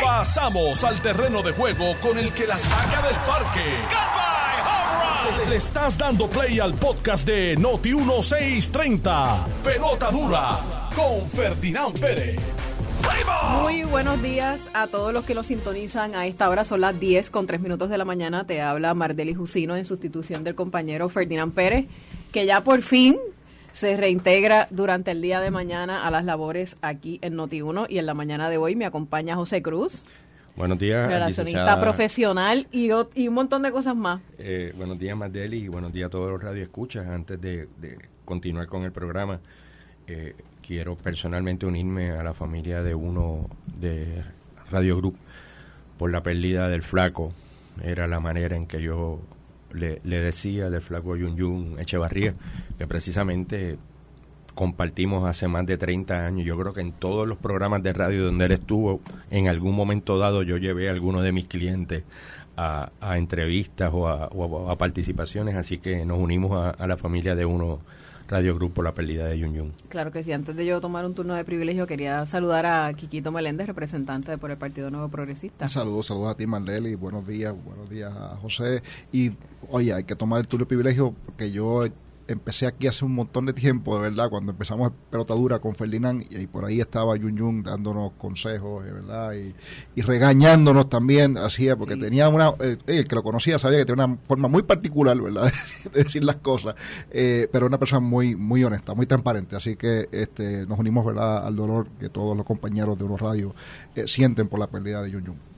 [0.00, 3.64] Pasamos al terreno de juego con el que la saca del parque.
[5.48, 9.46] Le estás dando play al podcast de Noti 1630.
[9.64, 12.40] Pelota dura con Ferdinand Pérez.
[13.62, 16.14] Muy buenos días a todos los que nos sintonizan.
[16.14, 18.46] A esta hora son las 10 con 3 minutos de la mañana.
[18.46, 21.86] Te habla Mardeli Jusino en sustitución del compañero Ferdinand Pérez,
[22.30, 23.18] que ya por fin
[23.72, 28.06] se reintegra durante el día de mañana a las labores aquí en Noti1 y en
[28.06, 30.02] la mañana de hoy me acompaña José Cruz.
[30.56, 31.08] Buenos días.
[31.08, 34.20] Relacionista profesional y, y, un montón de cosas más.
[34.38, 37.06] Eh, buenos días, Mardeli, y buenos días a todos los radioescuchas.
[37.06, 37.68] Antes de,
[38.26, 39.40] continuar con el programa,
[40.06, 43.48] eh, quiero personalmente unirme a la familia de uno
[43.80, 44.22] de
[44.70, 45.16] Radio Group
[45.98, 47.32] por la pérdida del flaco.
[47.82, 49.20] Era la manera en que yo
[49.74, 52.34] le, decía del flaco Yun Yun Echevarría,
[52.78, 53.78] que precisamente
[54.54, 56.46] compartimos hace más de 30 años.
[56.46, 60.18] Yo creo que en todos los programas de radio donde él estuvo, en algún momento
[60.18, 62.04] dado yo llevé a alguno de mis clientes
[62.56, 67.80] a, entrevistas o a, participaciones, así que nos unimos a, la familia de uno
[68.28, 69.72] Radio Group por la pérdida de Yun Yun.
[69.88, 73.32] Claro que sí, antes de yo tomar un turno de privilegio, quería saludar a Quiquito
[73.32, 75.68] Meléndez, representante por el Partido Nuevo Progresista.
[75.68, 78.82] Saludos, saludos a ti, Marleli, buenos días, buenos días a José.
[79.12, 79.32] Y
[79.70, 81.86] oye, hay que tomar el turno de privilegio porque yo
[82.32, 86.46] empecé aquí hace un montón de tiempo, de verdad, cuando empezamos pelotadura con Ferdinand y,
[86.46, 89.32] por ahí estaba Yun Yun dándonos consejos, de verdad,
[89.94, 94.04] y, regañándonos también, hacía, porque tenía una, eh, el que lo conocía sabía que tenía
[94.06, 95.52] una forma muy particular, ¿verdad?,
[95.92, 96.74] de decir las cosas,
[97.10, 101.46] eh, pero una persona muy muy honesta, muy transparente, así que este nos unimos, ¿verdad?,
[101.46, 103.54] al dolor que todos los compañeros de Uno Radio
[103.94, 105.51] eh, sienten por la pérdida de Yun Yun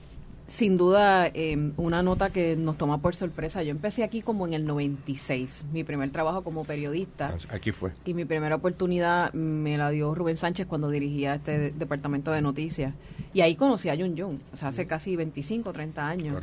[0.47, 3.63] sin duda em, una nota que nos toma por sorpresa.
[3.63, 7.35] Yo empecé aquí como en el 96, mi primer trabajo como periodista.
[7.49, 7.93] Aquí fue.
[8.05, 12.93] Y mi primera oportunidad me la dio Rubén Sánchez cuando dirigía este departamento de noticias.
[13.33, 16.43] Y ahí conocí a Jun Jun, o sea, hace casi 25, 30 años.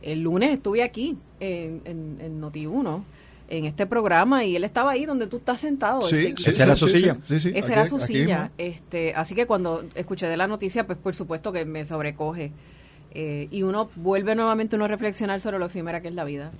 [0.00, 3.04] El lunes estuve aquí en, en, Noti 1
[3.48, 6.00] en este programa y él estaba ahí donde tú estás sentado.
[6.02, 7.18] Sí, esa era su silla.
[7.28, 8.52] esa era su silla.
[8.56, 12.52] Este, así que cuando escuché de la noticia, pues por supuesto que me sobrecoge
[13.12, 16.50] eh, y uno vuelve nuevamente uno a reflexionar sobre lo efímera que es la vida.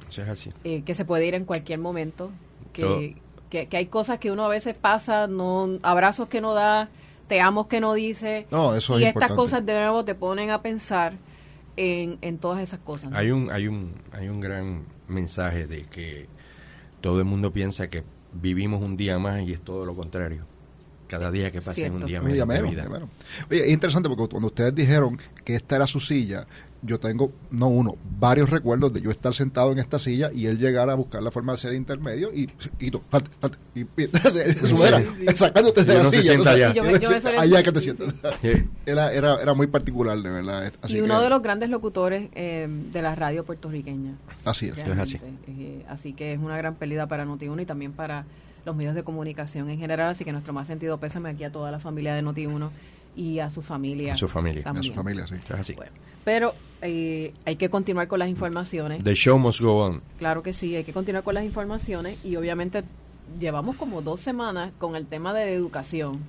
[0.65, 2.31] Eh, que se puede ir en cualquier momento.
[2.73, 3.17] Que,
[3.51, 6.89] que, hay cosas que uno a veces pasa, no abrazos que no da,
[7.29, 8.47] te amo que no dice.
[8.99, 11.15] y estas cosas de nuevo te ponen a pensar
[11.77, 13.13] en, en todas esas cosas.
[13.13, 16.27] Hay, un, hay, un, hay un gran mensaje de que
[17.01, 20.45] todo el mundo piensa que vivimos un día más y es todo lo contrario
[21.11, 22.87] cada día que pasa un día, menos, vida.
[23.51, 25.19] Oye, es interesante porque cuando ustedes dijeron
[25.51, 26.47] que esta era su silla,
[26.83, 30.59] yo tengo, no uno, varios recuerdos de yo estar sentado en esta silla y él
[30.59, 32.91] llegar a buscar la forma de ser intermedio y, y, y,
[33.75, 36.71] y, y sacándote de la silla.
[37.39, 38.15] allá que te sientas.
[38.87, 40.73] Era, era, era muy particular, de verdad.
[40.89, 44.15] y uno de los grandes locutores eh, de la radio puertorriqueña.
[44.45, 44.79] Así es.
[44.79, 45.21] es así.
[45.49, 48.25] Eh, así que es una gran pérdida para Noti1 y también para
[48.65, 51.71] los medios de comunicación en general, así que nuestro más sentido pésame aquí a toda
[51.71, 52.71] la familia de Noti1
[53.17, 54.15] y a su familia.
[54.15, 54.63] A su familia.
[54.65, 55.37] A su familia, sí.
[55.57, 55.77] así.
[56.25, 59.03] pero eh, hay que continuar con las informaciones.
[59.05, 60.03] The show must go on.
[60.19, 62.85] Claro que sí, hay que continuar con las informaciones y obviamente
[63.39, 66.21] llevamos como dos semanas con el tema de educación.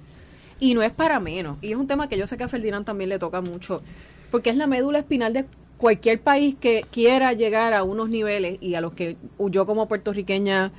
[0.60, 1.58] Y no es para menos.
[1.62, 3.82] Y es un tema que yo sé que a Ferdinand también le toca mucho,
[4.30, 5.46] porque es la médula espinal de
[5.78, 10.72] cualquier país que quiera llegar a unos niveles y a los que yo como puertorriqueña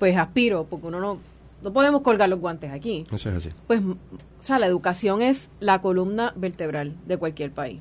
[0.00, 1.20] pues aspiro, porque uno no,
[1.62, 3.04] no podemos colgar los guantes aquí.
[3.12, 3.48] Eso es así.
[3.66, 3.96] Pues, o
[4.42, 7.80] sea, la educación es la columna vertebral de cualquier país.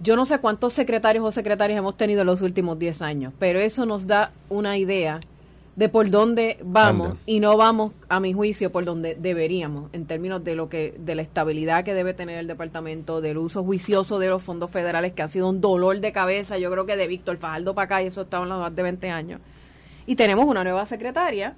[0.00, 3.60] Yo no sé cuántos secretarios o secretarias hemos tenido en los últimos 10 años, pero
[3.60, 5.20] eso nos da una idea
[5.76, 10.44] de por dónde vamos y no vamos, a mi juicio, por donde deberíamos, en términos
[10.44, 14.28] de lo que, de la estabilidad que debe tener el departamento, del uso juicioso de
[14.28, 17.38] los fondos federales, que ha sido un dolor de cabeza, yo creo que de Víctor
[17.38, 19.40] Fajardo para acá, y eso estaba en los más de 20 años
[20.06, 21.54] y tenemos una nueva secretaria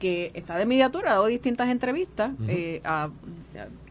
[0.00, 3.10] que está de mediatura, ha dado distintas entrevistas eh, a,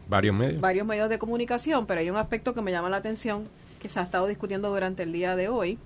[0.08, 0.60] varios medios.
[0.60, 3.44] varios medios de comunicación, pero hay un aspecto que me llama la atención
[3.78, 5.78] que se ha estado discutiendo durante el día de hoy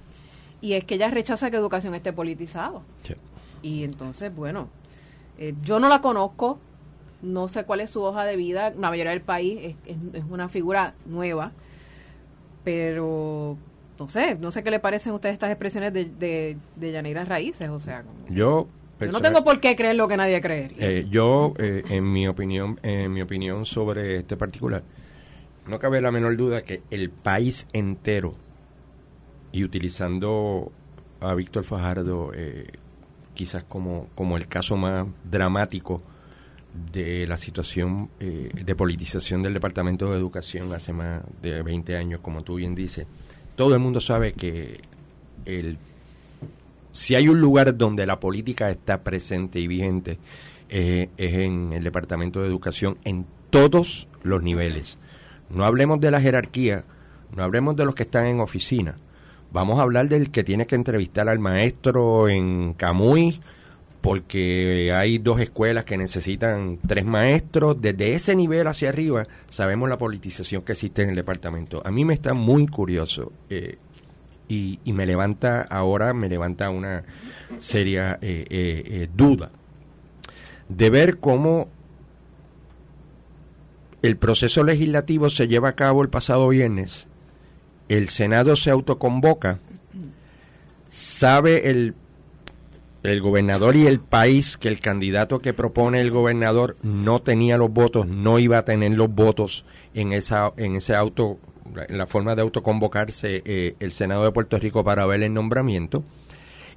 [0.60, 2.82] y es que ella rechaza que educación esté politizado.
[3.62, 4.68] Y entonces, bueno,
[5.38, 6.58] eh, yo no la conozco,
[7.22, 10.48] no sé cuál es su hoja de vida, la mayoría del país es, es una
[10.48, 11.52] figura nueva,
[12.64, 13.56] pero
[13.98, 17.68] no sé, no sé qué le parecen a ustedes estas expresiones de, de, de Raíces,
[17.68, 18.66] o sea, yo,
[19.12, 20.70] no tengo por qué creer lo que nadie cree.
[20.78, 24.82] Eh, yo, eh, en mi opinión, en mi opinión sobre este particular,
[25.66, 28.32] no cabe la menor duda que el país entero,
[29.54, 30.72] y utilizando
[31.20, 32.66] a Víctor Fajardo eh,
[33.34, 36.02] quizás como, como el caso más dramático
[36.92, 42.20] de la situación eh, de politización del Departamento de Educación hace más de 20 años,
[42.20, 43.06] como tú bien dices,
[43.54, 44.80] todo el mundo sabe que
[45.44, 45.78] el,
[46.94, 50.18] si hay un lugar donde la política está presente y vigente,
[50.68, 54.96] eh, es en el Departamento de Educación en todos los niveles.
[55.50, 56.84] No hablemos de la jerarquía,
[57.34, 58.96] no hablemos de los que están en oficina.
[59.52, 63.40] Vamos a hablar del que tiene que entrevistar al maestro en Camuy,
[64.00, 67.80] porque hay dos escuelas que necesitan tres maestros.
[67.80, 71.82] Desde ese nivel hacia arriba sabemos la politización que existe en el departamento.
[71.84, 73.78] A mí me está muy curioso eh,
[74.48, 77.04] y, me levanta ahora, me levanta una
[77.58, 79.50] seria eh, eh, duda
[80.68, 81.68] de ver cómo
[84.02, 87.06] el proceso legislativo se lleva a cabo el pasado viernes,
[87.88, 89.58] el Senado se autoconvoca,
[90.90, 91.94] sabe el
[93.02, 97.70] el gobernador y el país que el candidato que propone el gobernador no tenía los
[97.70, 101.38] votos, no iba a tener los votos en esa en ese auto
[101.88, 106.04] la forma de autoconvocarse eh, el Senado de Puerto Rico para ver el nombramiento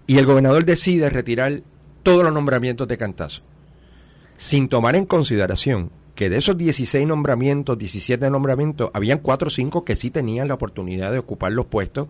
[0.05, 1.61] y el gobernador decide retirar
[2.03, 3.43] todos los nombramientos de cantazo
[4.37, 9.85] sin tomar en consideración que de esos 16 nombramientos, 17 nombramientos, habían 4 o 5
[9.85, 12.07] que sí tenían la oportunidad de ocupar los puestos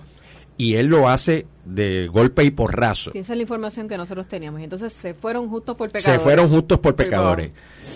[0.57, 3.11] y él lo hace de golpe y porrazo.
[3.13, 4.61] esa es la información que nosotros teníamos.
[4.61, 6.21] Entonces se fueron justos por pecadores.
[6.21, 7.51] Se fueron justos por pecadores.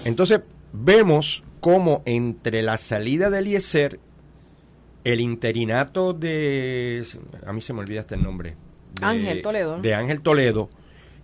[0.06, 0.42] Entonces
[0.74, 4.00] vemos cómo entre la salida del IESER,
[5.04, 7.06] el interinato de...
[7.46, 8.56] A mí se me olvida este nombre.
[9.02, 9.80] Ángel Toledo.
[9.82, 10.70] De Ángel Toledo.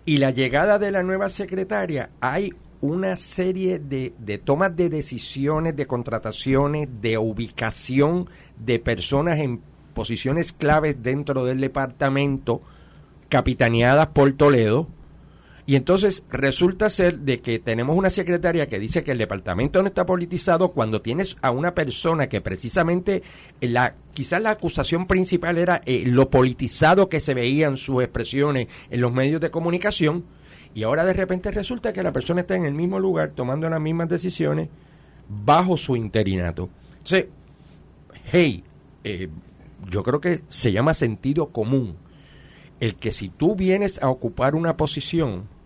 [0.06, 5.76] Y la llegada de la nueva secretaria, hay una serie de, de tomas de decisiones,
[5.76, 9.62] de contrataciones, de ubicación de personas en
[9.94, 12.62] posiciones claves dentro del departamento
[13.30, 14.88] capitaneadas por Toledo.
[15.68, 19.90] Y entonces resulta ser de que tenemos una secretaria que dice que el departamento no
[19.90, 23.22] está politizado cuando tienes a una persona que precisamente
[23.60, 29.02] la quizás la acusación principal era eh, lo politizado que se veían sus expresiones en
[29.02, 30.24] los medios de comunicación
[30.74, 33.82] y ahora de repente resulta que la persona está en el mismo lugar tomando las
[33.82, 34.70] mismas decisiones
[35.28, 36.70] bajo su interinato.
[36.92, 37.26] Entonces,
[38.32, 38.64] hey,
[39.04, 39.28] eh,
[39.90, 41.98] yo creo que se llama sentido común.
[42.80, 45.57] El que si tú vienes a ocupar una posición,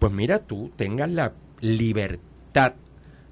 [0.00, 2.72] pues mira, tú tengas la libertad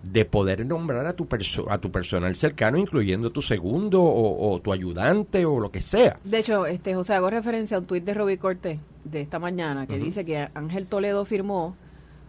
[0.03, 1.26] de poder nombrar a tu,
[1.69, 6.20] a tu personal cercano, incluyendo tu segundo o, tu ayudante o lo que sea.
[6.23, 9.87] De hecho, este José, hago referencia a un tuit de Roby Cortés de esta mañana
[9.87, 11.75] que dice que Ángel Toledo firmó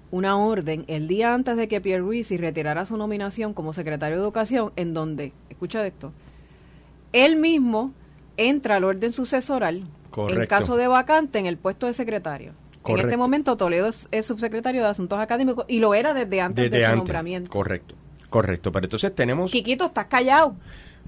[0.10, 4.24] una orden el día antes de que Pierre Ruiz retirara su nominación como secretario de
[4.24, 6.14] Educación, en donde, escucha esto,
[7.12, 7.92] él mismo
[8.38, 9.84] entra al orden sucesoral
[10.30, 12.54] en caso de vacante en el puesto de secretario.
[12.86, 16.88] En este momento Toledo es, subsecretario de Asuntos Académicos y lo era desde antes de
[16.88, 17.50] su nombramiento.
[17.50, 17.96] Correcto,
[18.30, 18.72] correcto.
[18.72, 19.52] Pero entonces tenemos...
[19.52, 20.56] Quiquito, estás callado.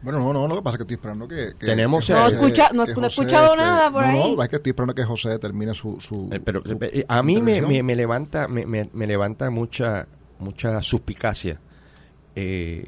[0.03, 1.53] Bueno, no, no, lo que pasa es que estoy esperando que...
[1.59, 2.09] tenemos...
[2.09, 4.18] no, he escuchado nada por ahí.
[4.18, 6.00] No, es que estoy esperando que José termine su...
[6.00, 10.07] su eh, pero eh, a mí me, me, levanta me, me, levanta mucha
[10.39, 11.59] mucha suspicacia
[12.35, 12.83] eh,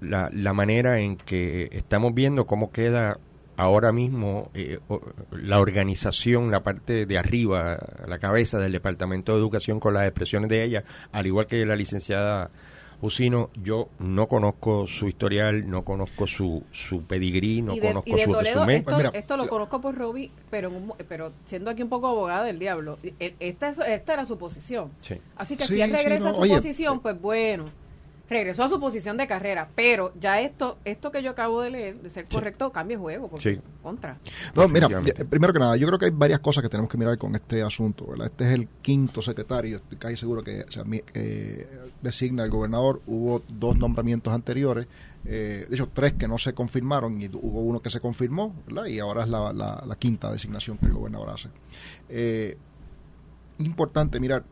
[0.00, 3.18] la, la manera en que estamos viendo cómo queda
[3.56, 4.78] ahora mismo eh,
[5.32, 10.50] la organización, la parte de arriba, la cabeza del Departamento de Educación con las expresiones
[10.50, 12.50] de ella, al igual que la licenciada
[13.00, 18.78] Usino, yo no conozco su historial, no conozco su, su pedigrí, no conozco su resumen.
[18.78, 20.72] Esto, pues esto, lo conozco por Roby, pero,
[21.08, 24.90] pero siendo aquí un poco abogada del diablo, e, esta, esta era su posición.
[25.36, 27.66] Así que si él regresa a su posición, pues bueno
[28.28, 31.96] regresó a su posición de carrera, pero ya esto esto que yo acabo de leer,
[32.00, 34.18] de ser correcto, cambia el juego, porque contra.
[34.54, 34.88] No, mira,
[35.28, 37.62] primero que nada, yo creo que hay varias cosas que tenemos que mirar con este
[37.62, 38.28] asunto, ¿verdad?
[38.28, 40.64] Este es el quinto secretario, estoy casi seguro que
[42.02, 44.86] designa el gobernador, hubo dos nombramientos anteriores,
[45.26, 48.86] eh, de hecho tres que no se confirmaron y hubo uno que se confirmó, ¿verdad?
[48.86, 51.48] Y ahora es la, la, quinta designación que el gobernador hace.
[52.10, 52.58] Eh,
[53.58, 54.44] importante mirar,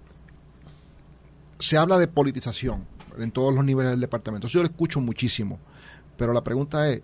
[1.58, 2.86] se habla de politización
[3.19, 4.49] en todos los niveles del departamento.
[4.49, 5.59] Yo lo escucho muchísimo,
[6.16, 7.02] pero la pregunta es,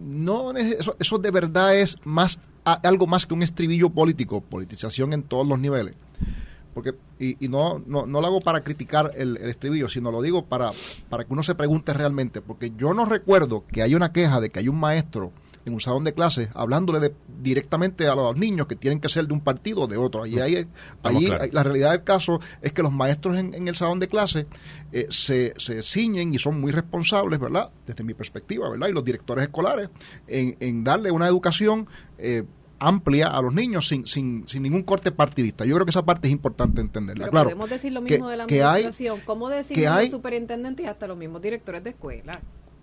[0.00, 5.22] no eso, eso de verdad es más algo más que un estribillo político, politización en
[5.22, 5.94] todos los niveles.
[6.74, 10.44] Porque, y, no, no, no, lo hago para criticar el, el, estribillo, sino lo digo
[10.44, 10.72] para,
[11.08, 14.50] para que uno se pregunte realmente, porque yo no recuerdo que haya una queja de
[14.50, 15.32] que hay un maestro
[15.66, 19.26] en un salón de clases hablándole de, directamente a los niños que tienen que ser
[19.26, 20.24] de un partido o de otro.
[20.24, 20.66] Y ahí,
[21.02, 24.46] ahí la realidad del caso es que los maestros en, el salón de clases
[24.92, 27.70] eh, se, se ciñen y son muy responsables, ¿verdad?
[27.86, 28.88] Desde mi perspectiva, ¿verdad?
[28.88, 29.90] Y los directores escolares
[30.28, 32.44] en, en darle una educación eh,
[32.78, 35.64] amplia a los niños sin, sin, sin ningún corte partidista.
[35.64, 37.24] Yo creo que esa parte es importante entenderla.
[37.24, 39.20] Pero claro, podemos decir lo mismo que- de la que hay- administración.
[39.24, 42.40] ¿Cómo decir que hay- los superintendentes y hasta los mismos directores de escuela?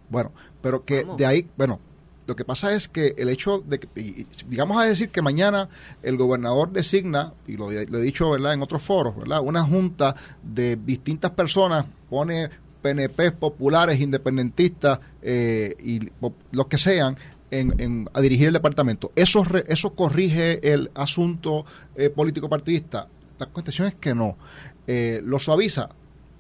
[0.10, 1.18] Bueno, pero que Vamos.
[1.18, 1.80] de ahí, bueno,
[2.26, 5.70] lo que pasa es que el hecho de que, digamos a decir que mañana
[6.04, 10.76] el gobernador designa, y lo, he- dicho, ¿verdad?, en otros foros, ¿verdad?, una junta de
[10.78, 12.50] distintas personas, pone
[12.82, 17.18] PNP, populares, independentistas eh, y po- los que sean,
[17.52, 19.12] en, en- a dirigir el departamento.
[19.16, 21.66] ¿Eso, re- eso corrige el asunto
[21.96, 23.08] eh, político partidista?
[23.40, 24.38] La cuestión es que no.
[24.88, 25.90] Eh, lo suaviza,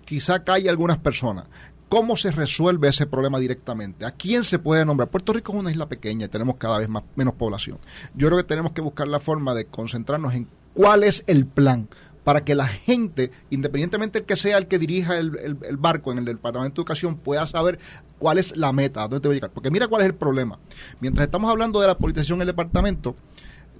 [0.05, 1.45] quizá calle algunas personas.
[1.93, 4.03] ¿Cómo se resuelve ese problema directamente?
[4.03, 5.11] ¿A quién se puede nombrar?
[5.11, 7.77] Puerto Rico es una isla pequeña y tenemos cada vez más, menos población.
[8.15, 11.87] Yo creo que tenemos que buscar la forma de concentrarnos en cuál es el plan
[12.23, 16.25] para que la gente, independientemente del que sea el que dirija el, barco en el
[16.25, 17.77] Departamento de Educación, pueda saber
[18.17, 19.51] cuál es la meta, a dónde te va a llegar.
[19.51, 20.57] Porque mira cuál es el problema.
[20.99, 23.15] Mientras estamos hablando de la politización en el departamento,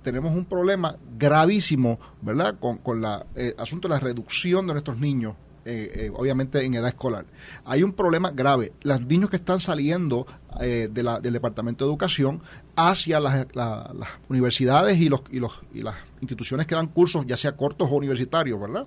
[0.03, 2.60] tenemos un problema gravísimo, ¿verdad?
[2.60, 5.34] Con, la, el asunto de la reducción de nuestros niños,
[5.65, 7.25] eh, eh, obviamente en edad escolar.
[7.65, 8.74] Hay un problema grave.
[8.84, 10.25] Los niños que están saliendo
[10.62, 12.41] eh, de la- del Departamento de Educación
[12.75, 17.25] hacia las, la- las universidades y, los, y, los, y las instituciones que dan cursos,
[17.27, 18.86] ya sea cortos o universitarios, ¿verdad?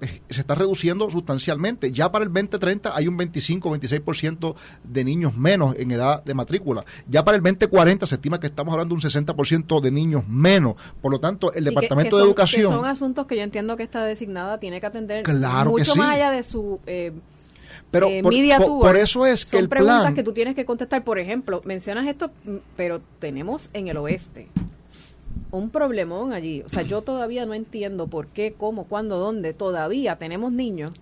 [0.00, 1.92] Eh, eh, se está reduciendo sustancialmente.
[1.92, 4.54] Ya para el 2030 hay un 25-26%
[4.84, 6.84] de niños menos en edad de matrícula.
[7.08, 10.74] Ya para el 2040 se estima que estamos hablando de un 60% de niños menos.
[11.00, 12.70] Por lo tanto, el Y Departamento que de son- Educación...
[12.72, 15.92] Que son asuntos que yo entiendo que esta designada tiene que atender Claro que mucho
[15.92, 15.98] sí.
[15.98, 17.12] más allá de su eh,
[17.90, 18.80] pero eh, por, media por- tour.
[18.82, 20.14] por eso es que Son el preguntas plan...
[20.14, 21.02] que tú tienes que contestar.
[21.04, 22.30] Por ejemplo, mencionas esto,
[22.76, 24.48] pero tenemos en el oeste
[25.50, 26.62] un problemón allí.
[26.62, 29.52] O sea, yo todavía no entiendo por qué, cómo, cuándo, dónde.
[29.52, 30.92] Todavía tenemos niños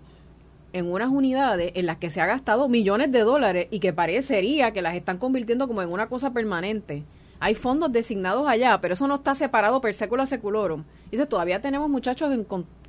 [0.73, 4.73] en unas unidades en las que se ha gastado millones de dólares y que parecería
[4.73, 7.05] que las están convirtiendo como en una cosa permanente.
[7.41, 10.85] Hay fondos designados allá, pero eso no está separado per secula seculorum.
[11.11, 12.47] Dice, todavía tenemos muchachos en,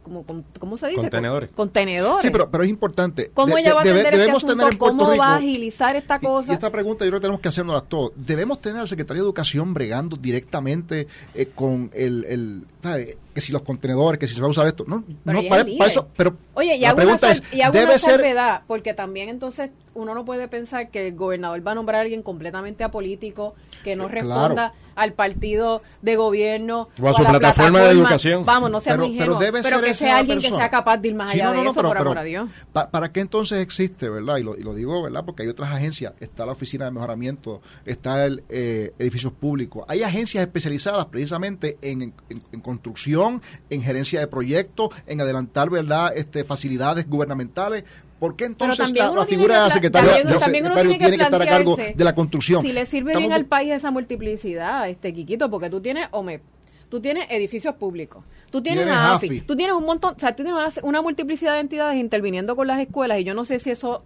[0.10, 1.02] como, con- ¿cómo se dice?
[1.02, 1.52] Contenedores.
[1.52, 2.22] Contenedores.
[2.24, 3.32] Sí, pero, pero es importante.
[3.34, 4.56] ¿Cómo De- ella va a de- atender este asunto?
[4.58, 6.52] tener ¿Cómo va a agilizar esta cosa?
[6.52, 8.12] Y, esta pregunta yo creo que tenemos que hacernos todos.
[8.16, 13.18] ¿Debemos tener al secretario de Educación bregando directamente eh, con el, el ¿sabe?
[13.34, 14.84] que si los contenedores, que si se va a usar esto?
[14.88, 15.78] No, Pero no para, es líder.
[15.80, 16.08] para eso.
[16.18, 19.70] Pero Oye, y la pregunta es, y hago debe una ser salvedad, porque también entonces
[19.94, 23.96] uno no puede pensar que el gobernador va a nombrar a alguien completamente apolítico, que
[23.96, 24.74] no Eh, responda claro.
[24.96, 28.46] Al partido de gobierno O a su la plataforma de educación.
[28.46, 31.10] Vamos, no seamos Pero- pero debe pero ser que sea alguien que sea capaz de
[31.10, 32.50] ir más Sí, allá no, de no, eso, pero- por pero amor a Dios.
[32.74, 34.38] pa- ¿Para qué entonces existe, verdad?
[34.38, 35.24] Y lo, y lo digo, ¿verdad?
[35.26, 36.14] Porque hay otras agencias.
[36.20, 39.84] Está la Oficina de Mejoramiento, está el eh, Edificios Públicos.
[39.88, 42.14] Hay agencias especializadas precisamente en, en-
[42.52, 46.12] en construcción, en gerencia de proyectos, en adelantar, ¿verdad?
[46.16, 47.84] Este, facilidades gubernamentales.
[48.20, 51.18] ¿Por qué entonces la, la figura de la secretaria también- del secretario tiene que tiene
[51.18, 52.62] que estar a cargo plantearse de la construcción?
[52.62, 56.42] Si le sirve Estamos bien al país esa multiplicidad, este Quiquito, porque tú tienes OMEP,
[56.90, 59.42] tú tienes edificios públicos, tú tienes, Tienes AFI, AFI.
[59.42, 62.68] tú tienes un montón, o sea, tú tienes una, una multiplicidad de entidades interviniendo con
[62.68, 64.04] las escuelas y yo no sé si eso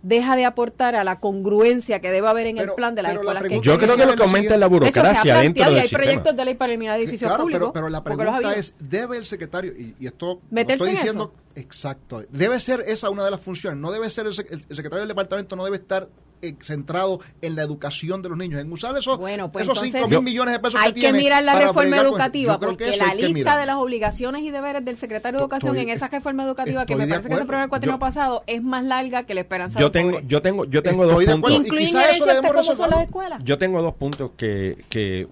[0.00, 3.10] deja de aportar a la congruencia que debe haber en Pero- el plan de las
[3.12, 5.40] pero la escuelas que Yo creo que lo que aumenta es la De hecho, burocracia
[5.40, 6.02] dentro planteado y del hay sistema.
[6.04, 7.70] proyectos de ley para eliminar edificios Claro, públicos.
[7.72, 11.32] pero, pero la pregunta es, ¿debe el secretario, y, y esto no estoy en diciendo,
[11.54, 15.00] exacto, debe ser esa una de las funciones, no debe ser el, sec- el secretario
[15.00, 16.08] del departamento, no debe estar
[16.40, 20.02] eh, centrado en la educación de los niños, en usar esos, Bueno, pues esos entonces
[20.04, 23.66] 5 mil millones de pesos hay que mirar la reforma educativa, porque la lista de
[23.66, 27.08] las obligaciones y deberes del secretario de Educación Estoy- en esa reforma educativa que me
[27.08, 27.42] parece que se acuerdo.
[27.44, 30.24] aprobó el cuatrienio pasado es más larga que la esperanza Yo de tengo, pobre.
[30.28, 31.50] yo tengo, yo tengo Estoy dos puntos.
[31.50, 31.64] acuerdo.
[31.66, 32.96] Incluye y quizá eso injerencia hasta debemos cómo son resolverlo.
[32.98, 33.44] las escuelas.
[33.44, 35.26] Yo tengo dos puntos que, que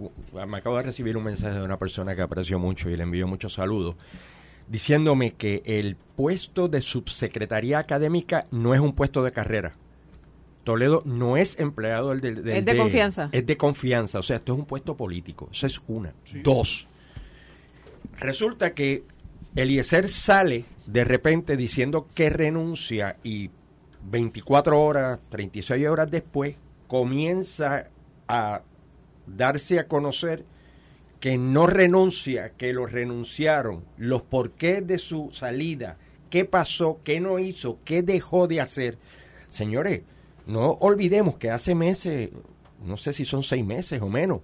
[0.45, 3.29] me acabo de recibir un mensaje de una persona que aprecio mucho y le envío
[3.29, 3.95] muchos saludos,
[4.69, 9.73] diciéndome que el puesto de subsecretaría académica no es un puesto de carrera.
[10.65, 13.29] Toledo no es empleado del, del- del- Es de confianza.
[13.33, 15.49] Es de confianza, o sea, esto es un puesto político.
[15.53, 16.13] Eso es una.
[16.43, 16.89] Dos.
[18.19, 19.05] Resulta que
[19.55, 23.51] Eliezer sale de repente diciendo que renuncia y
[24.11, 26.55] 24 horas, 36 horas después
[26.87, 27.89] comienza
[28.29, 28.63] a
[29.27, 30.45] darse a conocer
[31.27, 35.99] que no renuncia, que lo renunciaron, los porqués de su salida,
[36.31, 38.97] qué pasó, qué no hizo, qué dejó de hacer.
[39.49, 40.03] Señores,
[40.47, 42.31] no olvidemos que hace meses,
[42.81, 44.39] no sé si son seis meses o menos,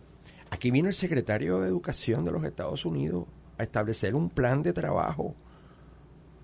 [0.51, 3.27] aquí vino el secretario de Educación de los Estados Unidos
[3.59, 5.37] a establecer un plan de trabajo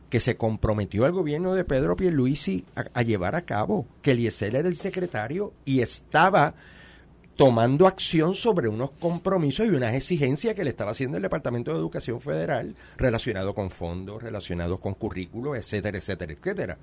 [0.08, 4.54] que se comprometió el gobierno de Pedro Pierluisi a, a llevar a cabo, que Eliezer
[4.54, 6.54] era el secretario y estaba
[7.38, 11.78] tomando acción sobre unos compromisos y unas exigencias que le estaba haciendo el Departamento de
[11.78, 16.78] Educación Federal relacionado con fondos, relacionados con currículos, etcétera, etcétera, etcétera.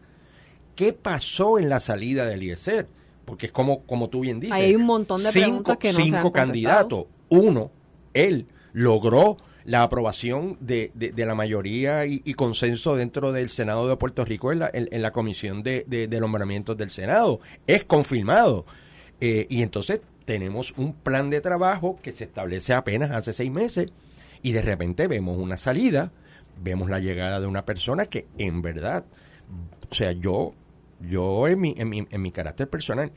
[0.74, 2.88] ¿Qué pasó en la salida de Eliezer?
[3.26, 4.56] Porque es como, como tú bien dices.
[4.56, 7.06] Hay un montón de cinco, preguntas que no se han Cinco candidatos.
[7.28, 7.70] Uno
[8.14, 9.36] él logró
[9.66, 14.60] la aprobación de, de, la mayoría y, consenso dentro del Senado de Puerto Rico en
[14.60, 17.42] la, en, la comisión de, de, nombramientos del Senado.
[17.68, 18.66] Es confirmado.
[19.22, 23.92] Eh, y entonces tenemos un plan de trabajo que se establece apenas hace seis meses
[24.42, 26.12] y de repente vemos una salida,
[26.62, 29.06] vemos la llegada de una persona que en verdad,
[29.90, 30.54] o sea, yo,
[31.02, 33.12] yo en mi, en mi, en mi carácter personal,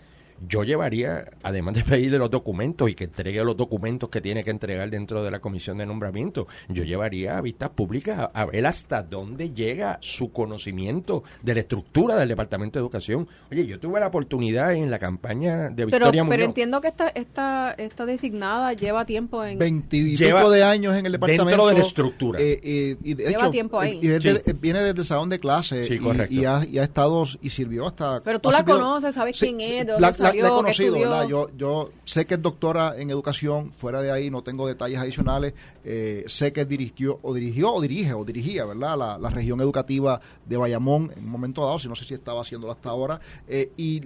[0.47, 4.51] yo llevaría, además de pedirle los documentos y que entregue los documentos que tiene que
[4.51, 9.03] entregar dentro de la comisión de nombramiento, yo llevaría a vistas públicas a, ver hasta
[9.03, 13.29] dónde llega su conocimiento de la estructura del Departamento de Educación.
[13.51, 17.09] Oye, yo tuve la oportunidad en la campaña de Victoria Pero, pero entiendo que esta,
[17.09, 19.59] esta, esta designada lleva tiempo en...
[19.59, 21.47] Veintipico de años en el departamento.
[21.47, 22.41] Dentro de la estructura.
[22.41, 24.01] Eh, eh, y de lleva tiempo ahí.
[24.03, 25.85] Y viene desde el salón de clase.
[25.85, 26.35] Sí, correcto.
[26.35, 28.23] Y, ha, y, ha, estado y sirvió hasta...
[28.23, 29.87] Pero tú la conoces, sabes quién es,
[30.35, 31.27] he conocido, ¿verdad?
[31.27, 35.55] Yo, yo sé que es doctora en educación, fuera de ahí no tengo detalles adicionales.
[35.85, 38.97] Eh, sé que dirigió o dirigió o dirige o dirigía, ¿verdad?
[38.99, 42.43] La, la, región educativa de Bayamón en un momento dado, si no sé si estaba
[42.43, 43.21] haciéndolo hasta ahora.
[43.47, 44.03] Eh, y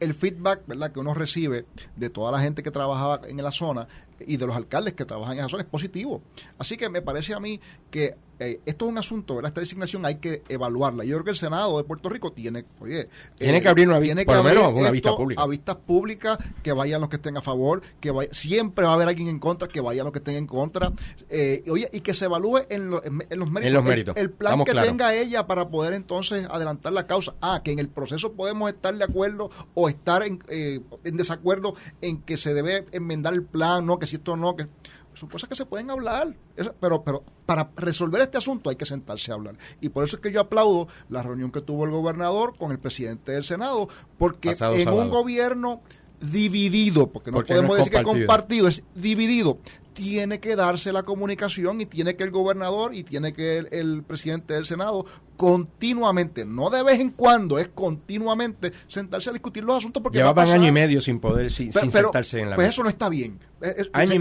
[0.00, 0.90] el feedback ¿verdad?
[0.90, 3.86] que uno recibe de toda la gente que trabajaba en la zona
[4.26, 6.22] y de los alcaldes que trabajan en esa zona es positivo.
[6.58, 7.60] Así que me parece a mí
[7.90, 9.50] que eh, esto es un asunto, ¿verdad?
[9.50, 11.04] Esta designación hay que evaluarla.
[11.04, 13.06] Yo creo que el Senado de Puerto Rico tiene, oye,
[13.36, 15.42] tiene eh, que abrir una, tiene que por una vista pública.
[15.42, 18.94] A vistas públicas, que vayan los que estén a favor, que vaya, siempre va a
[18.94, 20.90] haber alguien en contra, que vayan los que estén en contra.
[21.28, 22.90] Eh, oye, y que se evalúe en,
[23.28, 24.16] en, los méritos.
[24.16, 27.34] El, plan que tenga ella para poder entonces adelantar la causa.
[27.42, 32.22] Ah, que en el proceso podemos estar de acuerdo o estar en, en desacuerdo en
[32.22, 34.66] que se debe enmendar el plan, no, que si esto no, que
[35.14, 36.34] son cosas que se pueden hablar,
[36.80, 39.56] pero, pero para resolver este asunto hay que sentarse a hablar.
[39.80, 42.78] Y por eso es que yo aplaudo la reunión que tuvo el gobernador con el
[42.78, 43.88] presidente del Senado,
[44.18, 45.82] porque en un gobierno
[46.20, 49.58] dividido, porque no podemos decir que compartido, es dividido,
[49.94, 54.54] tiene que darse la comunicación y tiene que el gobernador y tiene que el presidente
[54.54, 55.04] del Senado
[55.36, 60.48] continuamente, no de vez en cuando, es continuamente sentarse a discutir los asuntos porque llevaban
[60.48, 63.40] año y medio sin poder sin, sentarse en la pues eso no está bien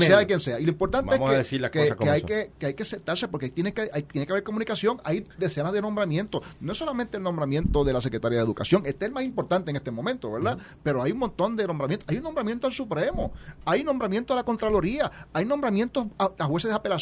[0.01, 0.59] sea quien sea.
[0.59, 3.89] Y lo importante es que, que, hay que, que, hay que sentarse porque tiene que
[3.91, 5.01] hay, tiene que haber comunicación.
[5.03, 6.41] Hay decenas de nombramientos.
[6.59, 8.83] No es solamente el nombramiento de la secretaria de educación.
[8.85, 12.07] Este es el más importante en este momento verdad pero hay un montón de nombramientos.
[12.09, 13.31] Hay un nombramiento al Supremo.
[13.65, 15.11] Hay nombramiento a la Contraloría.
[15.33, 16.99] Hay nombramientos a, a jueces de apelaciones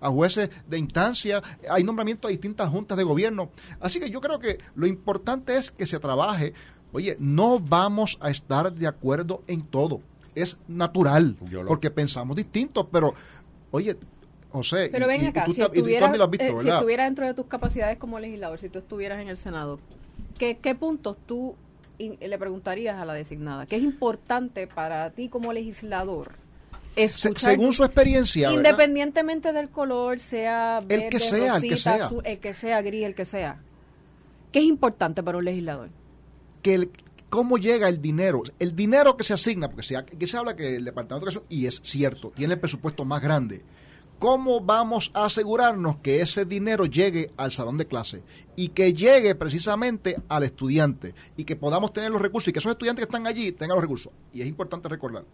[0.00, 1.42] a jueces de instancia.
[1.68, 3.50] Hay nombramientos a distintas juntas de gobierno.
[3.80, 6.54] Así que yo creo que lo importante es que se trabaje.
[6.92, 10.00] Oye, no vamos a estar de acuerdo en todo.
[10.34, 13.14] Es natural, porque pensamos distinto, pero,
[13.70, 13.96] oye,
[14.50, 19.20] José, pero ven acá, si, estuviera dentro de tus capacidades como legislador, si tú estuvieras
[19.20, 19.80] en el Senado,
[20.38, 21.56] ¿qué, qué puntos tú
[21.98, 23.66] le preguntarías a la designada?
[23.66, 26.32] ¿Qué es importante para ti como legislador?
[27.36, 28.52] según su experiencia.
[28.52, 32.10] Independientemente del color, sea el que sea, el que sea.
[32.24, 33.60] el que sea gris, el que sea.
[34.52, 35.90] ¿Qué es importante para un legislador?
[36.62, 36.90] Que el,
[37.34, 38.44] cómo llega el dinero.
[38.60, 41.66] El dinero que se asigna, porque se, se habla que el Departamento de Educación, y
[41.66, 43.64] es cierto, tiene el presupuesto más grande.
[44.20, 48.22] ¿Cómo vamos a asegurarnos que ese dinero llegue al salón de clase
[48.54, 52.70] y que llegue precisamente al estudiante y que podamos tener los recursos y que esos
[52.70, 54.12] estudiantes que están allí tengan los recursos?
[54.32, 55.24] Y es importante recordar,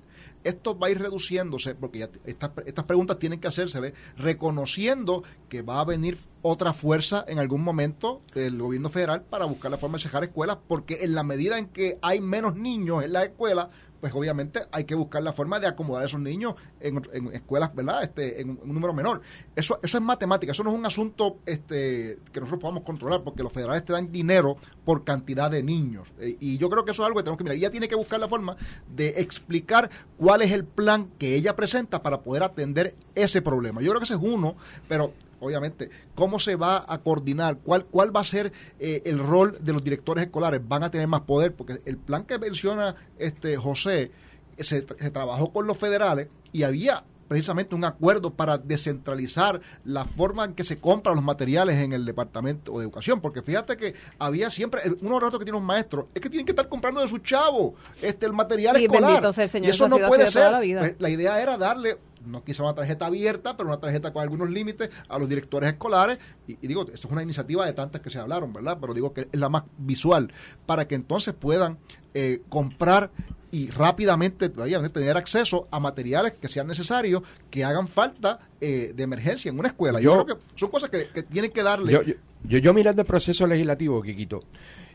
[0.45, 5.63] esto va a ir reduciéndose, porque ya estas, estas preguntas tienen que hacerse reconociendo que
[5.63, 9.99] va a venir otra fuerza en algún momento del gobierno federal para buscar la forma
[9.99, 13.71] de cejar escuelas, porque en la medida en que hay menos niños en la escuela,
[14.01, 18.03] pues obviamente hay que buscar la forma de acomodar a esos niños en, escuelas, ¿verdad?
[18.03, 19.21] Este, en un, número menor.
[19.55, 23.43] Eso, eso es matemática, eso no es un asunto este, que nosotros podamos controlar, porque
[23.43, 26.09] los federales te dan dinero por cantidad de niños.
[26.19, 27.57] Eh, y yo creo que eso es algo que tenemos que mirar.
[27.57, 28.57] Ella tiene que buscar la forma
[28.95, 33.83] de explicar cuál es el plan que ella presenta para poder atender ese problema.
[33.83, 34.57] Yo creo que ese es uno,
[34.89, 39.59] pero obviamente, cómo se va a coordinar, cuál, cuál va a ser eh, el rol
[39.61, 43.57] de los directores escolares, van a tener más poder, porque el plan que menciona este
[43.57, 44.13] José
[44.59, 50.55] se, trabajó con los federales y había precisamente un acuerdo para descentralizar la forma en
[50.55, 54.83] que se compran los materiales en el Departamento de Educación, porque fíjate que había siempre,
[55.01, 57.19] uno de los que tiene un maestro es que tienen que estar comprando de su
[57.19, 59.23] chavo este el material escolar.
[59.63, 60.53] y eso no puede ser.
[60.77, 64.51] Pues, la idea era darle no quizá una tarjeta abierta, pero una tarjeta con algunos
[64.51, 66.19] límites a los directores escolares.
[66.47, 68.79] Y, digo, esto es una iniciativa de tantas que se hablaron, ¿verdad?
[68.81, 70.33] Pero digo que es la más visual,
[70.67, 71.79] para que entonces puedan
[72.15, 73.11] eh, comprar
[73.53, 79.49] y rápidamente tener acceso a materiales que sean necesarios, que hagan falta eh, de emergencia
[79.49, 80.01] en una escuela.
[80.01, 81.93] Yo, creo que son cosas que, tienen que darle.
[81.93, 82.03] Yo,
[82.45, 84.41] yo, yo, mirando el proceso legislativo, Kikito,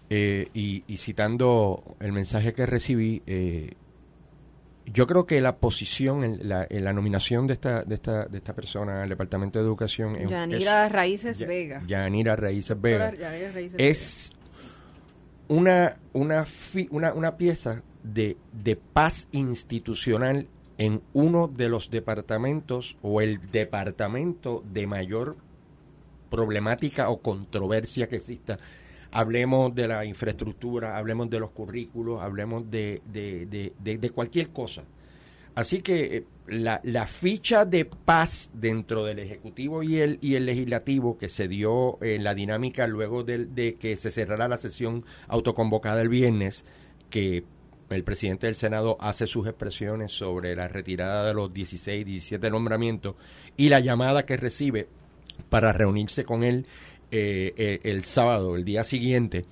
[0.09, 3.21] eh, y, y, citando el mensaje que recibí,
[4.85, 8.53] yo creo que la posición, en la, la, nominación de esta, de esta, de esta
[8.53, 10.15] persona al Departamento de Educación...
[10.27, 11.81] Yanira Raíces Vega.
[11.87, 13.13] Yanira Raíces Vega.
[13.77, 14.33] es
[15.47, 16.45] una, una,
[16.91, 24.63] una, una pieza de, de paz institucional en uno de los departamentos o el departamento
[24.71, 25.37] de mayor
[26.29, 28.59] problemática o controversia que exista.
[29.17, 34.83] Hablemos de la infraestructura, hablemos de los currículos, hablemos de, de, de, cualquier cosa.
[35.55, 40.45] Así que eh, la, la, ficha de paz dentro del Ejecutivo y el, y el
[40.45, 45.05] Legislativo que se dio en la dinámica luego de, de que se cerrara la sesión
[45.29, 46.65] autoconvocada el viernes,
[47.09, 47.45] que
[47.89, 53.15] el presidente del Senado hace sus expresiones sobre la retirada de los 16, 17 nombramientos
[53.55, 54.89] y la llamada que recibe
[55.49, 56.67] para reunirse con él
[57.17, 59.45] eh, el sábado, el día siguiente,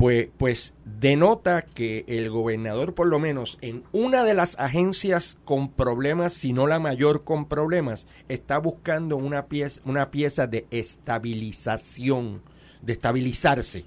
[0.00, 5.70] pues, pues denota que el gobernador, por lo menos en una de las agencias con
[5.72, 12.40] problemas, si no la mayor con problemas, está buscando una pieza, una pieza de estabilización,
[12.80, 13.84] de estabilizarse.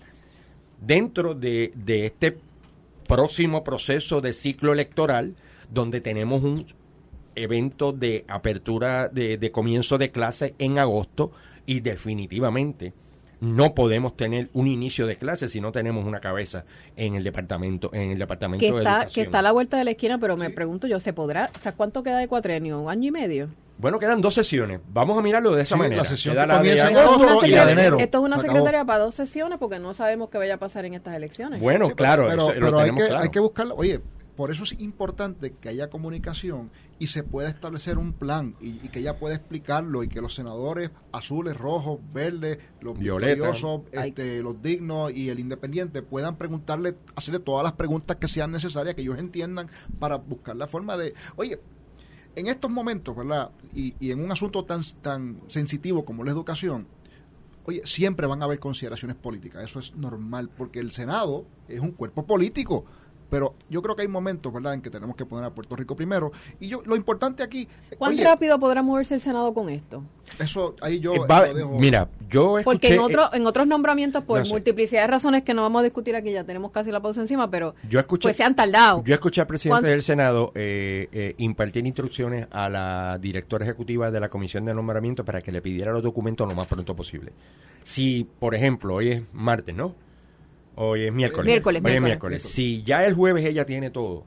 [0.80, 2.38] Dentro de, de este
[3.08, 5.36] próximo proceso de ciclo electoral,
[5.71, 6.67] donde tenemos un
[7.34, 11.32] evento de apertura de, de comienzo de clase en agosto
[11.65, 12.93] y definitivamente
[13.43, 16.63] no podemos tener un inicio de clase si no tenemos una cabeza
[16.95, 19.84] en el departamento en el departamento que de está, que está a la vuelta de
[19.84, 22.89] la esquina pero me pregunto yo se podrá o sea cuánto queda de cuatrenio un
[22.89, 24.79] año y medio bueno, quedan dos sesiones.
[24.93, 26.03] Vamos a mirarlo de esa manera.
[26.03, 27.97] La sesión que comienza en agosto y la de enero.
[27.99, 30.93] Esto es una secretaria para dos sesiones porque no sabemos qué vaya a pasar en
[30.93, 31.60] estas elecciones.
[31.60, 33.75] Bueno, claro, pero, pero hay, que, hay que buscarlo.
[33.75, 33.99] Oye,
[34.36, 39.00] por eso es importante que haya comunicación y se pueda establecer un plan y, que
[39.00, 45.12] ella pueda explicarlo y que los senadores azules, rojos, verdes, los victoriosos, este, los dignos
[45.13, 49.69] y el independiente puedan preguntarle, hacerle todas las preguntas que sean necesarias, que ellos entiendan
[50.00, 51.60] para buscar la forma de, oye,
[52.36, 53.52] en estos momentos, ¿verdad?
[53.76, 56.88] Y, y en un asunto tan, tan sensitivo como la educación,
[57.65, 61.91] oye, siempre van a haber consideraciones políticas, eso es normal, porque el Senado es un
[61.91, 62.86] cuerpo político
[63.34, 65.96] pero yo creo que hay momentos, ¿verdad?, en que tenemos que poner a Puerto Rico
[65.96, 66.32] primero.
[66.60, 67.67] Y yo lo importante aquí...
[67.98, 70.04] ¿Cuán rápido podrá moverse el Senado con esto?
[70.38, 71.15] Eso, ahí yo...
[71.15, 72.63] Eh, mira, yo escuché...
[72.63, 76.15] Porque en, otro, en otros nombramientos, por multiplicidad de razones que no vamos a discutir
[76.15, 79.04] aquí, ya tenemos casi la pausa encima, pero yo escuché, pues se han tardado.
[79.04, 84.19] Yo escuché al presidente del Senado eh, eh, impartir instrucciones a la directora ejecutiva de
[84.19, 87.32] la Comisión de Nombramiento para que le pidiera los documentos lo más pronto posible.
[87.82, 89.96] Si, por ejemplo, hoy es martes, ¿no?
[90.75, 91.45] Hoy es miércoles.
[91.45, 92.43] Miércoles, Hoy es miércoles.
[92.43, 94.25] Si ya el jueves ella tiene todo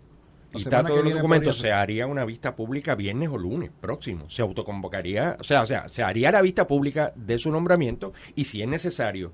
[0.52, 4.28] y está todos los documentos, se haría una vista pública viernes o lunes próximo.
[4.30, 8.44] Se autoconvocaría, o sea, o sea, se haría la vista pública de su nombramiento y
[8.44, 9.32] si es necesario,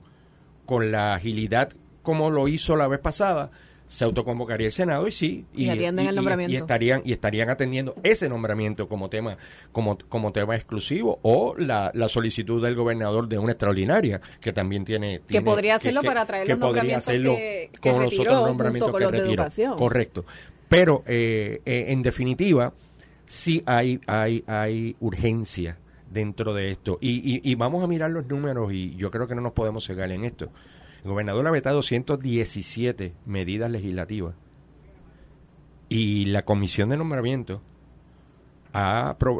[0.65, 1.71] con la agilidad
[2.03, 3.51] como lo hizo la vez pasada,
[3.93, 6.51] se autoconvocaría el Senado y sí y, el nombramiento.
[6.51, 9.37] y, estarían y estarían atendiendo ese nombramiento como tema
[9.71, 14.87] como como tema exclusivo o la, la solicitud del gobernador de una extraordinaria que también
[14.87, 19.77] tiene, que podría hacerlo para traer los nombramientos que, con los otros nombramientos que retiró.
[19.77, 20.25] correcto.
[20.71, 22.73] Pero eh, eh, en definitiva
[23.27, 25.77] sí hay hay hay urgencia
[26.11, 26.97] dentro de esto.
[27.03, 30.11] Y, y vamos a mirar los números y yo creo que no nos podemos cegar
[30.13, 30.51] en esto
[31.05, 34.35] el gobernador ha vetado 117 medidas legislativas
[35.89, 37.61] y la comisión de nombramiento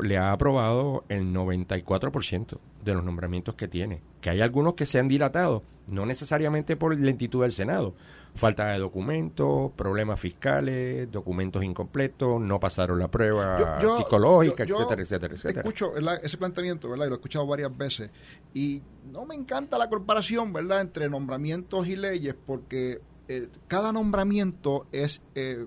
[0.03, 4.03] le ha aprobado el 94% de los nombramientos que tiene.
[4.21, 7.95] Que hay algunos que se han dilatado, no necesariamente por lentitud del Senado.
[8.35, 15.61] Falta de documentos, problemas fiscales, documentos incompletos, no pasaron la prueba psicológica, etcétera, etcétera, etcétera.
[15.61, 15.93] Escucho
[16.23, 17.07] ese planteamiento, ¿verdad?
[17.07, 18.11] Y lo he escuchado varias veces.
[18.55, 24.87] Y no me encanta la comparación, ¿verdad?, entre nombramientos y leyes, porque eh, cada nombramiento
[24.93, 25.67] es, eh,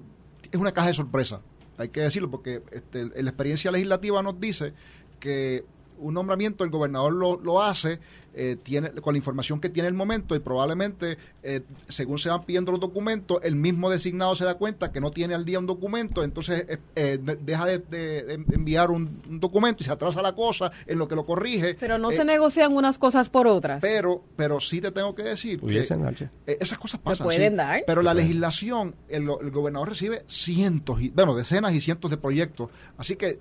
[0.51, 1.41] es una caja de sorpresa.
[1.77, 4.73] Hay que decirlo, porque este, la experiencia legislativa nos dice
[5.19, 5.65] que
[5.97, 7.99] un nombramiento el gobernador lo, lo hace
[8.37, 12.43] eh, tiene con la información que tiene el momento y probablemente eh, según se van
[12.43, 15.65] pidiendo los documentos el mismo designado se da cuenta que no tiene al día un
[15.65, 21.07] documento entonces eh, deja de, enviar un, documento y se atrasa la cosa en lo
[21.07, 21.75] que lo corrige.
[21.79, 23.81] Pero no se negocian unas cosas por otras.
[23.81, 27.83] Pero pero sí te tengo que decir que esas cosas pasan pueden dar.
[27.87, 32.69] pero la legislación el, el gobernador recibe cientos y bueno decenas y cientos de proyectos
[32.97, 33.39] así que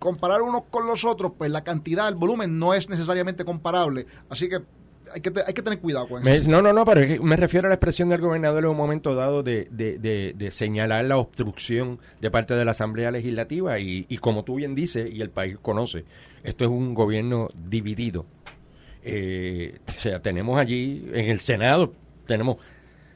[0.00, 4.06] comparar unos con los otros, pues la cantidad, el volumen no es necesariamente comparable.
[4.28, 4.62] Así que
[5.12, 6.48] hay que, hay que tener cuidado con eso.
[6.48, 9.42] no, no, no, pero me refiero a la expresión del gobernador en un momento dado
[9.42, 9.98] de, de,
[10.34, 14.74] de, señalar la obstrucción de parte de la Asamblea Legislativa y, y, como tú bien
[14.74, 16.04] dices y el país conoce,
[16.42, 18.26] esto es un gobierno dividido.
[19.02, 21.92] Eh, o sea, tenemos allí en el Senado,
[22.26, 22.56] tenemos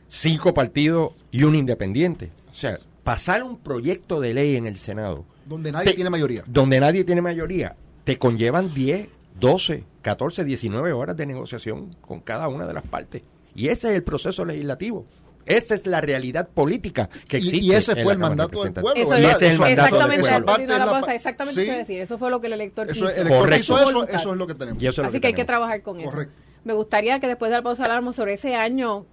[0.09, 2.31] cinco partidos y un independiente.
[2.51, 5.25] O sea, pasar un proyecto de ley en el Senado.
[5.47, 6.45] Donde nadie tiene mayoría.
[6.47, 7.77] Donde nadie tiene mayoría.
[8.05, 13.23] Te conllevan 10, 12, 14, 19 horas de negociación con cada una de las partes.
[13.55, 15.07] Y ese es el proceso legislativo.
[15.47, 17.67] Esa es la realidad política que existe.
[17.67, 18.95] Y, ese fue el mandato del pueblo.
[18.95, 20.63] Eso, y ese es el mandato exactamente, del pueblo.
[20.63, 21.71] Exactamente, exactamente sí.
[21.71, 22.01] decir.
[22.01, 23.09] Eso fue lo que el elector eso, hizo.
[23.09, 23.61] El elector Correcto.
[23.61, 24.83] hizo eso, eso es lo que tenemos.
[24.83, 26.17] Y eso es lo Así que que hay que trabajar con eso.
[26.65, 29.05] Me gustaría que después de la pausa habláramos sobre ese año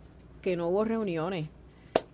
[0.42, 1.50] que no hubo reuniones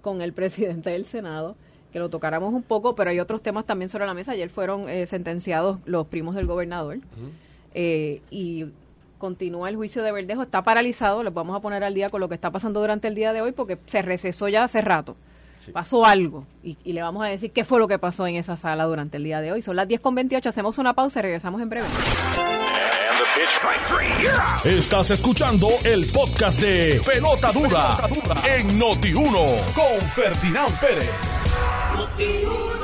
[0.02, 1.56] con el presidente del Senado,
[1.92, 4.34] que lo tocáramos un poco, pero hay otros temas también sobre la mesa.
[4.34, 7.00] Ayer fueron eh, sentenciados los primos del gobernador
[7.74, 8.66] eh, y
[9.18, 10.44] continúa el juicio de Verdejo.
[10.44, 13.16] Está paralizado, les vamos a poner al día con lo que está pasando durante el
[13.16, 15.16] día de hoy porque se recesó ya hace rato.
[15.74, 18.56] Pasó algo y, y le vamos a decir qué fue lo que pasó en esa
[18.56, 19.62] sala durante el día de hoy.
[19.62, 21.88] Son las 10 con 28, hacemos una pausa y regresamos en breve.
[24.64, 27.98] Estás escuchando el podcast de Pelota Dura,
[28.58, 31.37] en Noti1 con Ferdinand Pérez.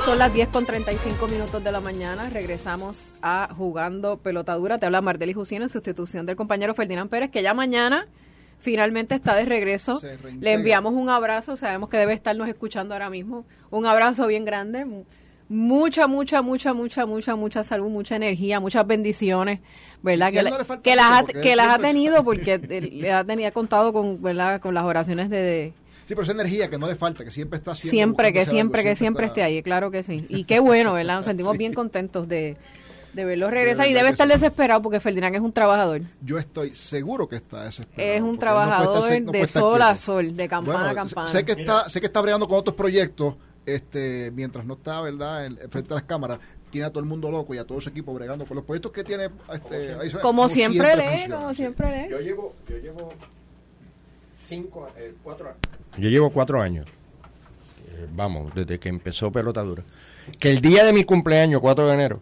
[0.04, 2.28] Son las 10 con 35 minutos de la mañana.
[2.30, 4.78] Regresamos a Jugando Pelotadura.
[4.78, 8.06] Te habla Mardeli Jusín en sustitución del compañero Ferdinand Pérez, que ya mañana
[8.60, 9.98] finalmente está de regreso.
[10.40, 11.56] Le enviamos un abrazo.
[11.56, 13.44] Sabemos que debe estarnos escuchando ahora mismo.
[13.70, 14.86] Un abrazo bien grande.
[15.48, 19.60] Mucha, mucha, mucha, mucha, mucha, mucha salud, mucha energía, muchas bendiciones,
[20.02, 20.32] ¿verdad?
[20.32, 20.50] Que, la-
[20.96, 22.58] las ha, que las ha tenido porque
[22.92, 24.60] le ha tenido ha contado con, ¿verdad?
[24.60, 25.72] con las oraciones de- de,
[26.06, 27.90] Sí, pero esa energía que no le falta, que siempre está haciendo.
[27.92, 30.92] siempre que siempre algo, que siempre está- esté ahí claro que sí y qué bueno
[30.92, 31.58] verdad nos sentimos Sí.
[31.58, 32.56] bien contentos de,
[33.14, 34.32] de verlo regresar y verdad debe estar sí.
[34.34, 38.12] desesperado porque Ferdinand es un trabajador Yo estoy seguro que está desesperado.
[38.12, 40.94] es un no trabajador estar- no puede de sol a sol de campana Bueno, a
[40.94, 45.00] campana Sé que está, sé que está bregando con otros proyectos, este, mientras no está,
[45.00, 46.38] ¿verdad?, en, frente a las cámaras,
[46.70, 48.92] tiene a todo el mundo loco y a todo su equipo bregando con los proyectos
[48.92, 53.12] que tiene, este, adicionales, como, siempre, lee funciona, como siempre lee Yo llevo, yo llevo
[54.36, 55.58] cinco, eh, cuatro años.
[55.98, 56.86] Yo llevo cuatro años.
[57.88, 59.82] eh, vamos, desde que empezó Pelotadura.
[60.38, 62.20] Que el día de mi cumpleaños, 4 de enero,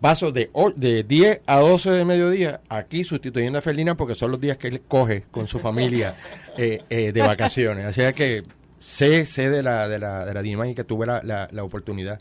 [0.00, 4.40] paso de, de 10 a 12 de mediodía aquí sustituyendo a Felina porque son los
[4.40, 6.16] días que él coge con su familia
[6.58, 7.86] eh, eh, de vacaciones.
[7.86, 8.42] Así que
[8.78, 12.20] sé, sé de la, de la, de la dinámica, tuve la, la, la oportunidad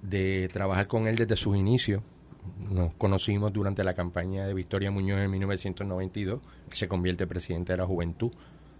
[0.00, 2.02] de trabajar con él desde sus inicios.
[2.70, 7.76] Nos conocimos durante la campaña de Victoria Muñoz en 1992, que se convierte presidente de
[7.78, 8.32] la juventud.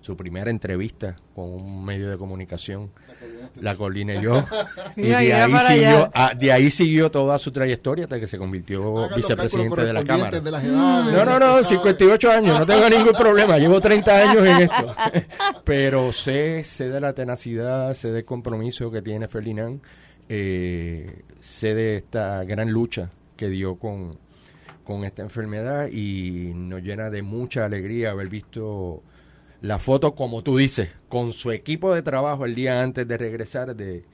[0.02, 2.90] Su primera entrevista con un medio de comunicación,
[3.60, 4.44] La Colina y yo.
[4.96, 8.98] y de ahí, siguió, ah, de ahí siguió toda su trayectoria hasta que se convirtió
[8.98, 10.40] Hagan vicepresidente de la Cámara.
[10.40, 11.68] de las edades, No, no, no, ¿sabes?
[11.68, 14.96] 58 años, no tengo ningún problema, llevo 30 años en esto.
[15.64, 19.80] Pero sé, sé de la tenacidad, sé del compromiso que tiene Ferdinand,
[20.28, 24.18] eh, sé de esta gran lucha que dio con,
[24.82, 29.02] con esta enfermedad y nos llena de mucha alegría haber visto
[29.62, 33.74] la foto, como tú dices, con su equipo de trabajo el día antes de regresar
[33.74, 34.04] de,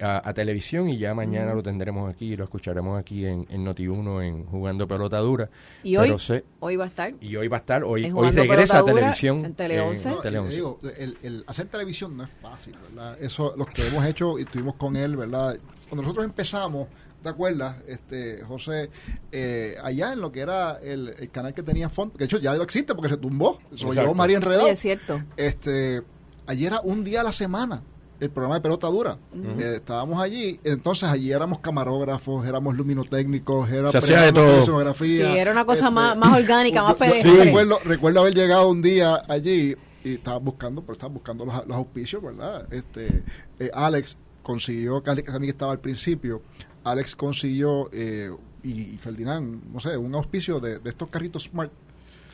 [0.00, 4.22] a, a televisión y ya mañana lo tendremos aquí, lo escucharemos aquí en, en Noti1
[4.24, 5.48] en Jugando Pelota Dura.
[5.82, 8.78] y hoy sé- hoy va a estar y hoy va a estar, hoy, hoy regresa
[8.78, 9.44] a televisión.
[9.44, 10.08] en Tele 11.
[10.08, 10.54] en No, Tele y 11.
[10.54, 13.16] digo, el, el hacer televisión no es fácil, ¿verdad?
[13.22, 15.58] Eso, los que hemos hecho y estuvimos con él, ¿verdad?
[15.88, 16.88] Cuando nosotros empezamos,
[17.22, 18.90] ¿te acuerdas, este, José?
[19.32, 22.38] Eh, allá en lo que era el, el canal que tenía Font, que de hecho
[22.38, 24.64] ya no existe porque se tumbó, se lo llevó María Enredado.
[24.64, 26.02] Oye, es cierto Este,
[26.46, 27.82] allí era un día a la semana
[28.20, 29.16] el programa de pelota dura.
[29.58, 34.58] Eh, estábamos allí, entonces allí éramos camarógrafos, éramos luminotécnicos, era Se hacía de todo.
[34.58, 35.32] escenografía.
[35.32, 37.44] Sí, era una cosa Este, más, más orgánica, más pedestre.
[37.44, 41.76] recuerdo, recuerdo haber llegado un día allí y estaba buscando, pero estaba buscando los, los
[41.78, 42.66] auspicios, ¿verdad?
[42.70, 43.22] Este,
[43.58, 46.42] eh, Alex consiguió, que Alex también estaba al principio,
[46.84, 48.30] Alex consiguió eh,
[48.62, 51.70] y, Ferdinand, no sé, un auspicio de, de estos carritos Smart,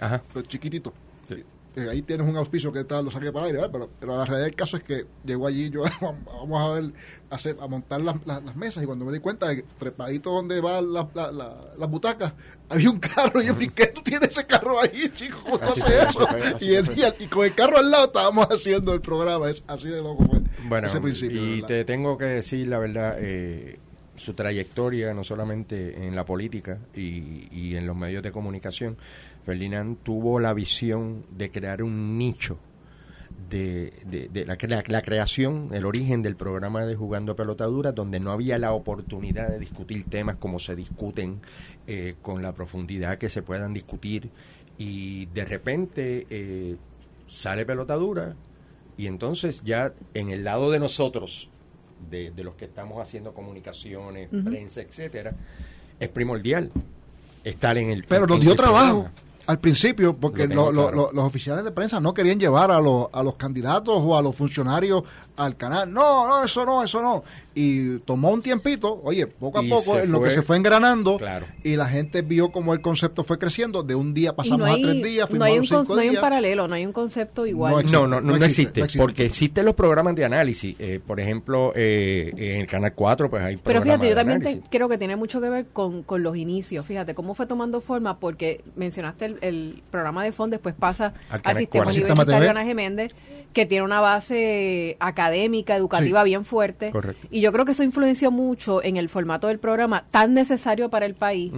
[0.01, 0.23] Ajá.
[0.35, 0.93] los chiquititos.
[1.29, 1.43] Sí.
[1.77, 3.71] Eh, ahí tienes un auspicio que tal, lo saqué para aire, ¿verdad?
[3.73, 6.91] pero, pero la realidad del caso es que llegó allí, yo vamos a ver,
[7.29, 9.65] a, hacer, a montar las, las- las mesas y cuando me di cuenta de que
[9.79, 12.33] trepadito donde van la- la- la- las butacas,
[12.71, 15.37] había un carro y yo, ¿y qué tú tienes ese carro ahí, chico?
[15.45, 16.27] ¿Cómo tú haces eso?
[16.27, 19.63] fue, Y, el día- y con el carro al lado estábamos haciendo el programa, es
[19.67, 21.57] así de loco fue Bueno, ese principio.
[21.57, 23.79] y te tengo que decir la verdad, eh,
[24.17, 28.97] su trayectoria, no solamente en la política y, y en los medios de comunicación,
[29.45, 32.59] Ferdinand tuvo la visión de crear un nicho
[33.51, 33.93] de,
[34.33, 38.73] de- la, la creación, el origen del programa de Jugando Pelotadura, donde no había la
[38.73, 41.41] oportunidad de discutir temas como se discuten,
[41.87, 44.31] eh, con la profundidad que se puedan discutir,
[44.79, 46.77] y de repente eh,
[47.29, 48.35] sale Pelotadura,
[48.97, 51.51] y entonces ya en el lado de nosotros,
[52.11, 55.35] de, de los que estamos haciendo comunicaciones, prensa, etcétera,
[55.99, 56.71] es primordial
[57.45, 59.03] estar en el Pero nos dio trabajo.
[59.05, 59.13] programa.
[59.47, 63.95] Al principio, porque los oficiales de prensa no querían llevar a, los, a los candidatos
[63.97, 65.05] o a los funcionarios
[65.37, 65.93] al canal.
[65.93, 67.25] No, no, eso no, eso no.
[67.55, 71.19] Y tomó un tiempito, oye, poco a poco, en lo que se fue engranando,
[71.63, 73.83] y la gente vio cómo el concepto fue creciendo.
[73.83, 76.75] De un día pasamos a tres días, no hay, un, no hay un paralelo, no
[76.75, 77.87] hay un concepto igual.
[77.91, 80.77] No, no, no, existe, porque existen los programas de análisis.
[80.79, 84.89] Eh, por ejemplo, eh, en el Canal 4, pues hay Pero fíjate, yo también creo
[84.89, 86.85] que tiene mucho que ver con, con los inicios.
[86.85, 91.87] Fíjate, cómo fue tomando forma, porque mencionaste el, programa de fondo, después pasa al, sistema
[91.87, 93.15] universitario Ana Geméndez
[93.57, 96.91] que tiene una base académica, educativa bien fuerte.
[97.31, 101.07] Y yo creo que eso influenció mucho en el formato del programa tan necesario para
[101.07, 101.53] el país.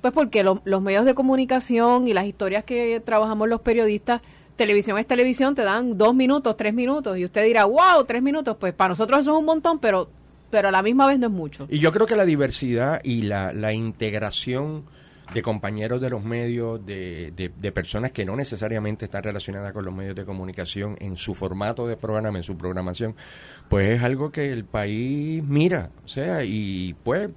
[0.00, 4.22] Pues porque los medios de comunicación y las historias que trabajamos los periodistas,
[4.56, 7.18] televisión es televisión, te dan dos minutos, tres minutos.
[7.18, 8.56] Y usted dirá, wow, tres minutos.
[8.58, 10.08] Pues para nosotros eso es un montón, pero,
[10.50, 11.66] pero a la misma vez no es mucho.
[11.70, 14.84] Y yo creo que la diversidad y la, la integración
[15.32, 19.94] de compañeros de los medios, de, de, personas que no necesariamente están relacionadas con los
[19.94, 23.14] medios de comunicación en su formato de programa, en su programación,
[23.68, 27.30] pues es algo que el país mira, o sea, y pues,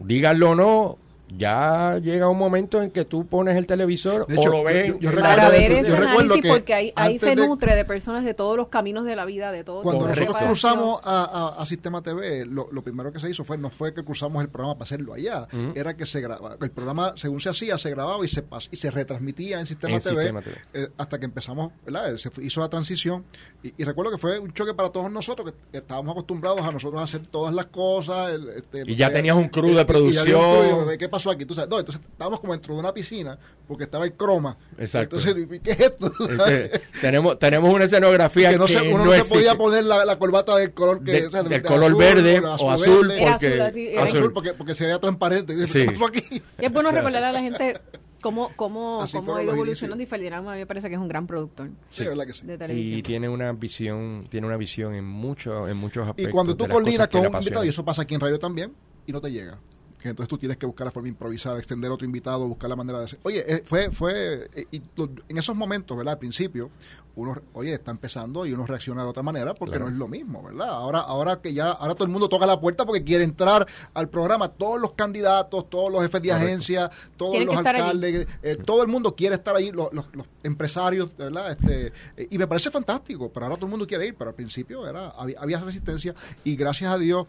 [0.00, 0.98] díganlo o no,
[1.36, 5.72] ya llega un momento en que tú pones el televisor o lo ves para ver
[5.72, 9.24] ese análisis porque ahí, ahí se nutre de personas de todos los caminos de la
[9.24, 13.30] vida de todo cuando nosotros cruzamos a, a, Sistema TV lo, lo, primero que se
[13.30, 16.56] hizo fue no fue que cruzamos el programa para hacerlo allá era que se grababa
[16.60, 20.32] el programa según se hacía se grababa y se y se retransmitía en Sistema TV,
[20.74, 22.16] eh, hasta que empezamos ¿verdad?
[22.16, 23.24] se hizo la transición.
[23.62, 27.04] Y, recuerdo que fue un choque para todos nosotros que estábamos acostumbrados a nosotros a
[27.04, 30.88] hacer todas las cosas este, y ya tenías un crew de producción.
[30.88, 33.84] de qué pasó aquí tú sabes no, entonces estábamos como dentro de una piscina porque
[33.84, 34.56] estaba el croma.
[34.78, 35.16] Exacto.
[35.16, 36.12] Entonces, ¿qué es esto?
[37.00, 40.56] tenemos, tenemos una escenografía que, no se, uno no, se podía poner la, la, corbata
[40.56, 43.62] del color que del color verde o azul, porque,
[43.98, 45.66] azul, porque, porque se veía transparente.
[45.66, 45.86] Sí.
[46.06, 46.42] Aquí?
[46.60, 47.80] Y es bueno recordar a la gente
[48.20, 51.08] cómo, cómo, cómo ha ido evolucionando y Ferdinand a mí me parece que es un
[51.08, 52.46] gran productor sí, verdad que sí.
[52.46, 52.98] de televisión.
[52.98, 56.30] Y tiene una visión, tiene una visión en mucho, en muchos aspectos.
[56.30, 58.72] Y cuando tú coordinas con un invitado, y eso pasa aquí en radio también,
[59.06, 59.58] y no te llega
[60.02, 62.68] que entonces tú tienes que buscar la forma de improvisar, extender a otro invitado, buscar
[62.68, 63.20] la manera de hacer.
[63.22, 64.82] Oye, eh, fue, fue, eh, y
[65.28, 66.14] en esos momentos, ¿verdad?
[66.14, 66.70] Al principio,
[67.14, 70.42] uno, oye, está empezando y uno reacciona de otra manera porque no es lo mismo,
[70.42, 70.68] ¿verdad?
[70.70, 74.08] Ahora, ahora que ya, ahora todo el mundo toca la puerta porque quiere entrar al
[74.08, 78.88] programa, todos los candidatos, todos los jefes de agencia, todos los alcaldes, eh, todo el
[78.88, 80.06] mundo quiere estar ahí, los, los,
[80.42, 81.52] empresarios, ¿verdad?
[81.52, 81.92] Este,
[82.30, 85.10] y me parece fantástico, pero ahora todo el mundo quiere ir, pero al principio era,
[85.10, 87.26] había resistencia y gracias a Dios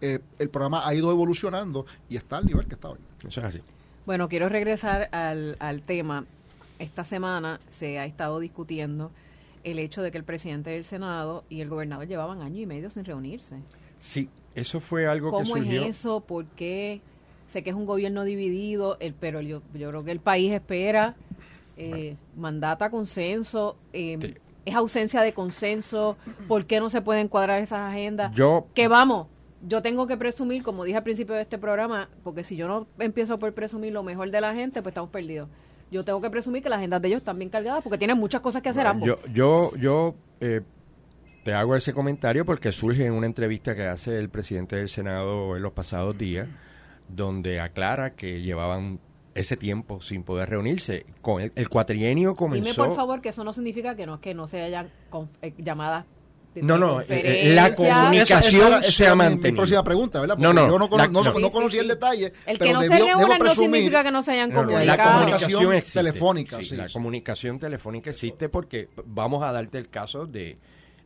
[0.00, 2.98] eh, el programa ha ido evolucionando y está al nivel que está hoy.
[3.26, 3.60] Eso es así.
[4.04, 6.26] Bueno, quiero regresar al, al tema.
[6.78, 9.10] Esta semana se ha estado discutiendo
[9.64, 12.88] el hecho de que el presidente del Senado y el gobernador llevaban año y medio
[12.90, 13.56] sin reunirse.
[13.98, 15.64] Sí, eso fue algo que surgió.
[15.64, 16.20] ¿Cómo es eso?
[16.20, 17.00] ¿Por qué?
[17.48, 21.16] Sé que es un gobierno dividido, el, pero yo, yo creo que el país espera
[21.76, 23.76] eh, mandata consenso.
[23.92, 26.16] Eh, es ausencia de consenso.
[26.48, 28.34] ¿Por qué no se pueden cuadrar esas agendas?
[28.34, 29.28] Yo, que vamos,
[29.62, 32.86] yo tengo que presumir, como dije al principio de este programa, porque si yo no
[32.98, 35.48] empiezo por presumir lo mejor de la gente, pues estamos perdidos.
[35.90, 38.40] Yo tengo que presumir que las agendas de ellos están bien cargadas porque tienen muchas
[38.40, 39.06] cosas que hacer ambos.
[39.06, 40.62] Yo, yo, yo eh,
[41.44, 45.56] te hago ese comentario porque surge en una entrevista que hace el presidente del Senado
[45.56, 46.48] en los pasados días,
[47.08, 48.98] donde aclara que llevaban
[49.36, 51.06] ese tiempo sin poder reunirse.
[51.22, 52.72] Con el, cuatrienio comenzó.
[52.72, 54.90] Dime por favor que eso no signica que no que no se hayan
[55.42, 56.06] eh, llamadas
[56.62, 59.52] no, no, eh, eh, la comunicación se ha mantenido.
[59.52, 60.36] Mi próxima pregunta, ¿verdad?
[60.38, 62.32] no, no, yo no, conocí el detalle.
[62.44, 64.84] El que no se reúnan no significa que no se hayan comunicado.
[64.84, 70.58] La comunicación telefónica, sí, La comunicación telefónica existe porque vamos a darte el caso de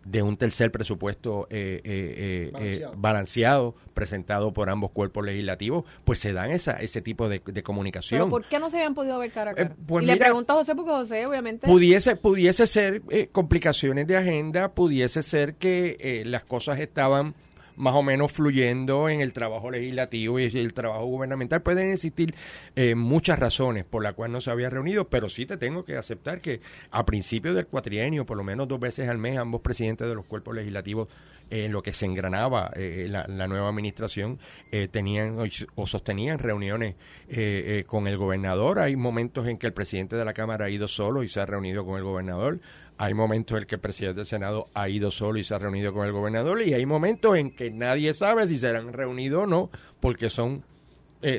[0.04, 3.74] de un tercer presupuesto eh, eh, eh, balanceado.
[3.94, 8.20] presentado por ambos cuerpos legislativos, pues se dan esa, ese tipo de, comunicación.
[8.20, 9.76] ¿Pero por qué no se habían podido ver cara a cara?
[9.86, 11.66] Pues y le pregunto a José, porque José, obviamente...
[11.66, 17.34] Pudiese, pudiese ser complicaciones de agenda, pudiese ser que las cosas estaban
[17.80, 21.62] más o menos fluyendo en el trabajo legislativo y el trabajo gubernamental.
[21.62, 22.34] Pueden existir
[22.76, 25.96] eh, muchas razones por las cuales no se había reunido, pero sí te tengo que
[25.96, 30.06] aceptar que a principios del cuatrienio, por lo menos dos veces al mes, ambos presidentes
[30.06, 31.08] de los cuerpos legislativos
[31.50, 34.38] en lo que se engranaba eh, la, nueva administración,
[34.70, 35.36] eh, tenían
[35.74, 36.94] o, sostenían reuniones
[37.28, 38.78] eh, con el gobernador.
[38.78, 41.46] Hay momentos en que el presidente de la Cámara ha ido solo y se ha
[41.46, 42.60] reunido con el gobernador.
[43.02, 45.92] Hay momentos en que el presidente del Senado ha ido solo y se ha reunido
[45.92, 46.62] con el gobernador.
[46.62, 49.70] Y hay momentos en que nadie sabe si serán reunidos o no,
[50.00, 50.64] porque son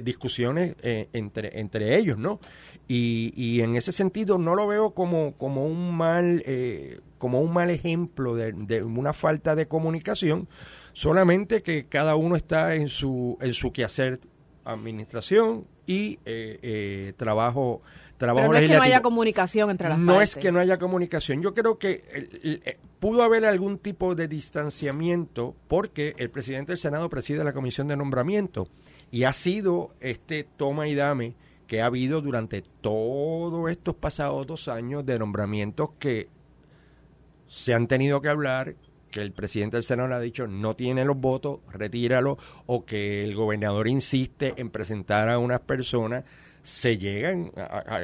[0.03, 2.39] discusiones entre, entre ellos, ¿no?
[2.87, 7.53] Y, y, en ese sentido no lo veo como, como un mal eh, como un
[7.53, 10.47] mal ejemplo de, una falta de comunicación,
[10.91, 14.19] solamente que cada uno está en su, en su quehacer
[14.65, 17.81] administración y eh, eh, trabajo
[18.17, 20.29] trabajo Pero no es que no haya comunicación entre las No partes.
[20.29, 21.41] es que no haya comunicación.
[21.41, 22.03] Yo creo que
[22.43, 27.87] eh, pudo haber algún tipo de distanciamiento porque el presidente del Senado preside la comisión
[27.87, 28.67] de nombramiento
[29.09, 31.33] y ha sido este toma y dame
[31.65, 36.29] que ha habido durante todos estos pasados dos años de nombramientos que
[37.47, 38.75] se han tenido que hablar,
[39.11, 43.23] que el presidente del Senado le ha dicho no tiene los votos, retíralo, o que
[43.23, 46.23] el gobernador insiste en presentar a unas personas,
[46.63, 47.61] se llegan a,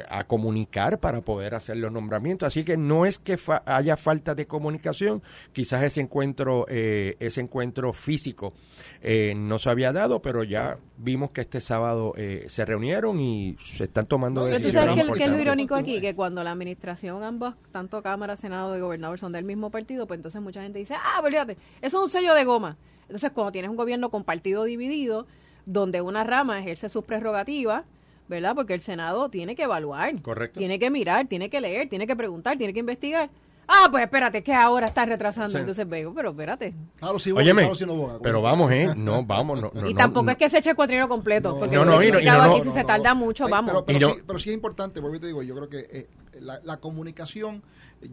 [0.08, 2.46] a- a comunicar para poder hacer los nombramientos.
[2.46, 7.40] Así que no es que fa- haya falta de comunicación, quizás ese encuentro, eh, ese
[7.40, 8.52] encuentro físico
[9.00, 13.56] eh, no se había dado, pero ya vimos que este sábado eh, se reunieron y
[13.76, 16.00] se están tomando y ¿Tú decisiones sabes qué es lo irónico aquí?
[16.00, 20.18] Que cuando la administración, ambas, tanto Cámara, Senado y Gobernador, son del mismo partido, pues
[20.18, 22.76] entonces mucha gente dice, ah, fíjate, eso es un sello de goma.
[23.02, 25.26] Entonces, cuando tienes un gobierno con partido dividido,
[25.64, 27.84] donde una rama ejerce sus prerrogativas,
[28.28, 28.54] ¿verdad?
[28.54, 30.58] Porque el Senado tiene que evaluar, Correcto.
[30.58, 33.30] tiene que mirar, tiene que leer, tiene que preguntar, tiene que investigar.
[33.70, 35.50] Ah, pues espérate, que ahora está retrasando.
[35.50, 35.58] Sí.
[35.58, 36.72] Entonces veo, pero espérate.
[36.96, 38.18] Claro, sí, boga, Óyeme, claro, sí, no boga.
[38.22, 38.94] pero vamos, ¿eh?
[38.96, 39.70] No, vamos, no.
[39.74, 40.30] no, y tampoco no.
[40.32, 42.46] es que se eche el cuatrino completo, No, porque no, no, y no- y explicado
[42.46, 43.16] no- aquí, si no, se tarda no.
[43.16, 43.70] mucho, Ay, vamos.
[43.72, 45.78] Pero, pero Y no- sí, pero sí es importante, porque te digo, yo creo que
[45.80, 46.08] eh,
[46.40, 47.62] la, la comunicación,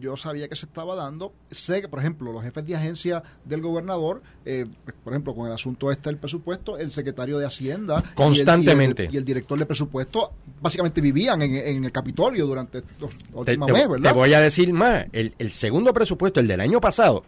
[0.00, 1.32] yo sabía que se estaba dando.
[1.50, 4.66] Sé que, por ejemplo, los jefes de agencia del gobernador, eh,
[5.04, 9.04] por ejemplo, con el asunto este del presupuesto, el secretario de Hacienda y el- Constantemente.
[9.04, 12.86] y el, y el director de presupuesto básicamente vivían en, en el Capitolio durante Te,
[13.32, 14.10] últimos meses, ¿verdad?
[14.10, 15.06] te voy a decir más.
[15.12, 17.24] El, el segundo presupuesto, el del año pasado,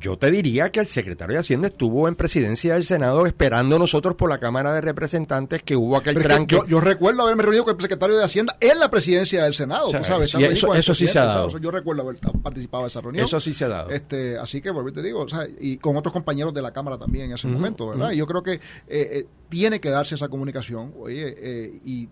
[0.00, 4.16] yo te diría que el secretario de Hacienda estuvo en presidencia del Senado esperando nosotros
[4.16, 6.56] por la Cámara de Representantes que hubo aquel tranque.
[6.56, 9.86] yo, yo recuerdo haberme reunido con el secretario de Hacienda en la presidencia del Senado,
[9.86, 10.30] O sea, tú sabes.
[10.30, 11.46] sí, eso- eso sí se ha dado.
[11.46, 13.24] o sea, Yo recuerdo haber participado en esa reunión.
[13.24, 13.90] Eso sí se ha dado.
[13.90, 16.98] Este, así que, y te digo, o sea, y con otros compañeros de la Cámara
[16.98, 18.10] también en ese momento, ¿verdad?
[18.10, 22.08] Y yo creo que eh, eh, tiene que darse esa comunicación, oye, eh, y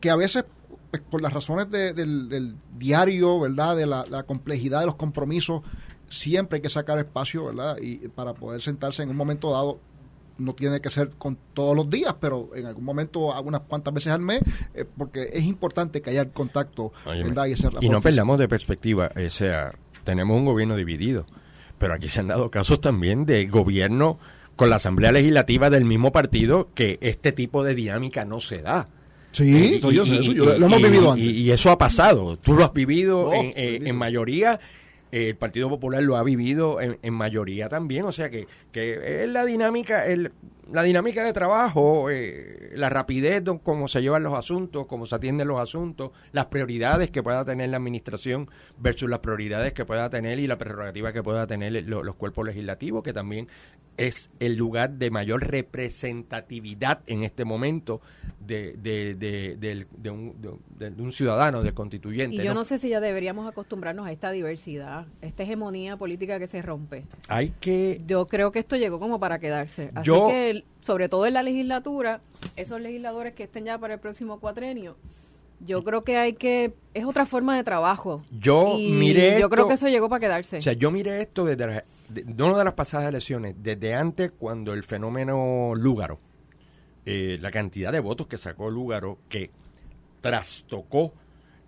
[0.00, 0.44] que a veces,
[0.90, 3.76] pues, por las razones de- del, del diario, ¿verdad?
[3.76, 5.62] De la, la complejidad de los compromisos,
[6.08, 7.76] siempre hay que sacar espacio, ¿verdad?
[7.80, 9.80] Y para poder sentarse en un momento dado,
[10.38, 14.12] no tiene que ser con todos los días, pero en algún momento, algunas cuantas veces
[14.12, 14.40] al mes,
[14.74, 17.46] eh, porque es importante que haya el contacto, ¿verdad?
[17.46, 19.72] Y, ese y no perdamos de perspectiva, o sea,
[20.04, 21.26] tenemos un gobierno dividido,
[21.78, 24.18] pero aquí se han dado casos también de gobierno
[24.54, 28.86] con la Asamblea Legislativa del mismo partido que este tipo de dinámica no se da.
[29.32, 31.24] Sí, Y- yo sé eso, yo- lo hemos vivido y- antes.
[31.24, 32.36] Y, eso ha pasado.
[32.38, 33.86] Tú lo has vivido No, en, eh, vivido.
[33.90, 34.60] en mayoría.
[35.12, 38.04] El Partido Popular lo ha vivido en, en mayoría también.
[38.04, 40.32] O sea que, que es la dinámica, el,
[40.72, 45.14] la dinámica de trabajo, eh, la rapidez de cómo se llevan los asuntos, cómo se
[45.14, 50.08] atienden los asuntos, las prioridades que pueda tener la administración versus las prioridades que pueda
[50.10, 53.48] tener y la prerrogativa que pueda tener lo- los cuerpos legislativos, que también
[53.96, 58.00] es el lugar de mayor representatividad en este momento
[58.38, 60.34] de, de, de, un,
[60.78, 62.36] de- de un ciudadano, del constituyente.
[62.36, 62.60] Y yo ¿no?
[62.60, 67.04] no sé si ya deberíamos acostumbrarnos a esta diversidad, esta hegemonía política que se rompe.
[67.28, 68.00] Hay que...
[68.06, 69.90] Yo creo que esto llegó como para quedarse.
[69.94, 72.20] Así Yo- que, el- sobre todo en la legislatura,
[72.56, 74.96] esos legisladores que estén ya para el próximo cuatrenio,
[75.66, 76.72] yo creo que hay que...
[76.94, 78.22] Es otra forma de trabajo.
[78.38, 80.58] Yo Y miré Yo esto- creo que eso llegó para quedarse.
[80.58, 84.30] O sea, yo miré esto desde la- de, no de las pasadas elecciones, desde antes
[84.38, 86.18] cuando el fenómeno Lúgaro,
[87.06, 89.50] eh, la cantidad de votos que sacó Lúgaro, que
[90.20, 91.12] trastocó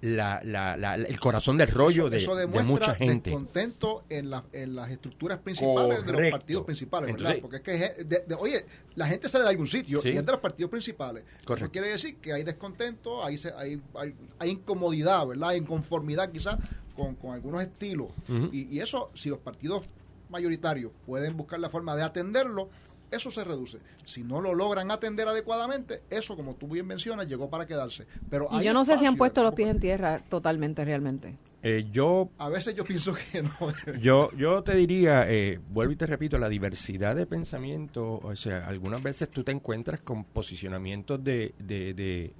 [0.02, 3.30] la, la- la- el corazón del rollo Eso- de, eso de mucha gente.
[3.30, 7.36] descontento en, la- en las estructuras principales de los partidos principales, ¿verdad?
[7.42, 10.08] Porque es que, de- de- oye, la gente sale de algún sitio Sí.
[10.10, 11.24] y es de los partidos principales.
[11.44, 11.66] Correcto.
[11.66, 15.50] Eso quiere decir que hay descontento, hay, hay, hay, hay incomodidad, ¿verdad?
[15.50, 16.56] Hay inconformidad quizás
[16.96, 18.08] con, con algunos estilos.
[18.52, 19.82] Y eso, si los partidos
[20.30, 22.70] mayoritarios pueden buscar la forma de atenderlo,
[23.10, 23.78] eso se reduce.
[24.04, 28.06] Si no lo logran atender adecuadamente, eso, como tú bien mencionas, llegó para quedarse.
[28.28, 31.36] Pero y yo no sé si han puesto los pies en tierra totalmente, realmente.
[31.62, 33.50] Eh, yo A veces yo pienso que no.
[34.00, 38.66] Yo, yo te diría, eh, vuelvo y te repito, la diversidad de pensamiento, o sea,
[38.66, 42.32] algunas veces tú te encuentras con posicionamientos de, de, de,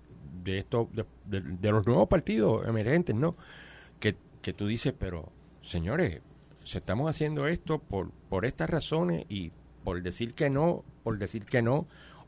[0.43, 3.37] de esto, de, de- de los nuevos partidos emergentes, ¿no?
[3.99, 6.23] Que, que tú dices, pero señores,
[6.64, 9.53] se estamos haciendo esto por, por estas razones y
[9.85, 11.87] por decir que no, por decir que no,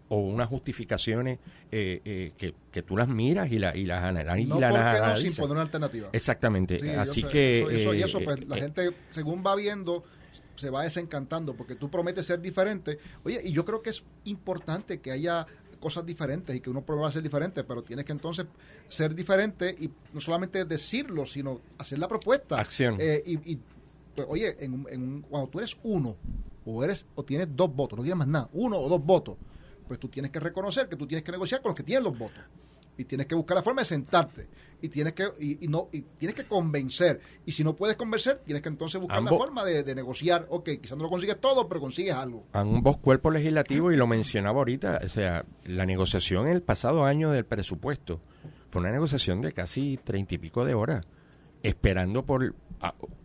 [0.08, 1.38] o unas justificaciones
[1.70, 4.48] eh, eh, que, que tú las miras y, la, y las analizas.
[4.48, 6.08] No y las porque no sin poner una alternativa.
[6.12, 6.80] Exactamente.
[6.80, 7.62] Sí, Así sé, que...
[7.62, 10.04] eso, eso- y eh, eso pues eh, la eh, gente según va viendo
[10.54, 12.98] se va desencantando porque tú prometes ser diferente.
[13.24, 15.46] Oye, y yo creo que es importante que haya
[15.80, 18.46] cosas diferentes y que uno prueba a ser diferente, pero tienes que entonces
[18.88, 22.60] ser diferente y no solamente decirlo, sino hacer la propuesta.
[22.60, 22.96] Acción.
[23.00, 23.71] Eh, y, y, pues,
[24.28, 26.16] oye, en, en cuando tú eres uno
[26.64, 29.36] o eres o tienes dos votos, no tienes más nada, uno o dos votos,
[29.86, 32.16] pues tú tienes que reconocer que tú tienes que negociar con los que tienen los
[32.16, 32.42] votos.
[32.96, 34.46] y tienes que buscar la forma de sentarte.
[34.82, 37.20] Y tienes que y, no y tienes que convencer.
[37.46, 40.46] Y si no puedes convencer tienes que entonces buscar la forma de, negociar.
[40.50, 42.44] Ok quizás no lo consigues todo pero consigues algo.
[42.52, 47.44] Ambos cuerpos legislativos y lo mencionaba ahorita o sea la negociación el pasado año del
[47.44, 48.20] presupuesto
[48.70, 51.06] fue una negociación de casi treinta y pico de horas
[51.62, 52.54] esperando por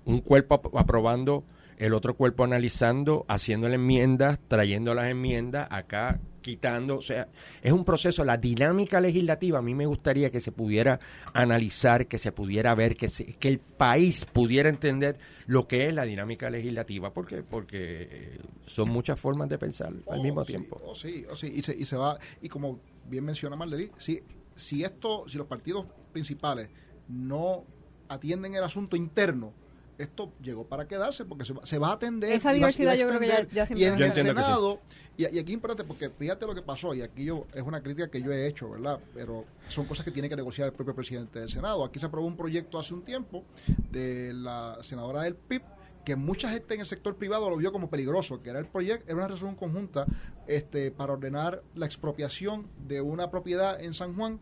[0.06, 1.44] un cuerpo aprobando
[1.78, 7.28] el otro cuerpo analizando, haciéndole enmiendas, trayendo las enmiendas, acá quitando, o sea,
[7.62, 11.00] es un proceso, la dinámica legislativa, a mí me gustaría que se pudiera
[11.34, 16.04] analizar, que se pudiera ver, que, que el país pudiera entender lo que es la
[16.04, 20.82] dinámica legislativa, porque porque eh, son muchas formas de pensar al mismo tiempo.
[20.84, 24.24] Oh, sí, oh, sí, y se, y se va, y como bien menciona Marlene, si,
[24.56, 26.70] si esto, si los partidos principales
[27.10, 27.66] no
[28.10, 29.54] atienden el asunto interno,
[29.98, 32.32] esto llegó para quedarse porque se, va a atender.
[32.32, 34.80] Esa diversidad yo creo que ya, ya Y en el Senado,
[35.18, 38.10] y, aquí es importante porque fíjate lo que pasó, y aquí yo es una crítica
[38.10, 39.00] que yo he hecho, ¿verdad?
[39.14, 41.84] Pero son cosas que tiene que negociar el propio presidente del Senado.
[41.84, 43.44] Aquí se aprobó un proyecto hace un tiempo
[43.92, 45.64] de la senadora del PIB
[46.06, 49.04] que mucha gente en el sector privado lo vio como peligroso, que era el proyecto,
[49.08, 50.06] era una resolución conjunta
[50.48, 54.40] este, para ordenar la expropiación de una propiedad en San Juan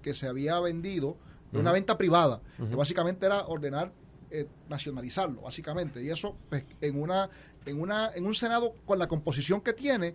[0.00, 1.16] que se había vendido
[1.52, 3.92] de una venta privada, que básicamente era ordenar
[4.30, 6.02] eh, nacionalizarlo, básicamente.
[6.02, 7.30] Y eso, pues, en una,
[7.64, 10.14] en una, en un Senado con la composición que tiene,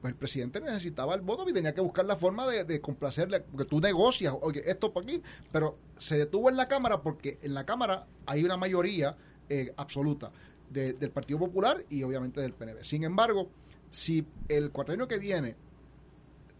[0.00, 3.64] pues el presidente necesitaba el voto y tenía que buscar la forma de, complacerle, porque
[3.64, 5.22] tú negocias, oye, esto por aquí,
[5.52, 9.16] pero se detuvo en la Cámara porque en la Cámara hay una mayoría
[9.48, 10.32] eh, absoluta
[10.70, 12.82] del Partido Popular y obviamente del PNV.
[12.82, 13.48] Sin embargo,
[13.90, 15.54] si el cuatrienio que viene,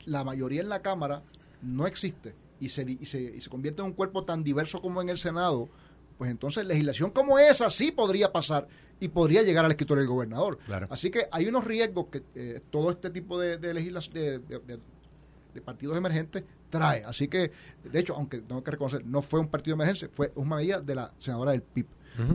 [0.05, 1.23] la mayoría en la Cámara
[1.62, 5.03] no existe y se, y se, y se convierte en un cuerpo tan diverso como
[5.03, 5.69] en el Senado,
[6.17, 8.69] pues entonces legislación como esa sí podría pasar
[9.01, 10.59] y podría llegar al escritorio del gobernador.
[10.89, 15.99] Así que hay unos riesgos que eh, todo este tipo de, de legislación, de, partidos
[15.99, 17.05] emergentes trae.
[17.05, 17.51] Así que,
[17.83, 20.95] de hecho, aunque tengo que reconocer, no fue un partido emergente, fue una medida de
[20.95, 21.87] la senadora del PIB.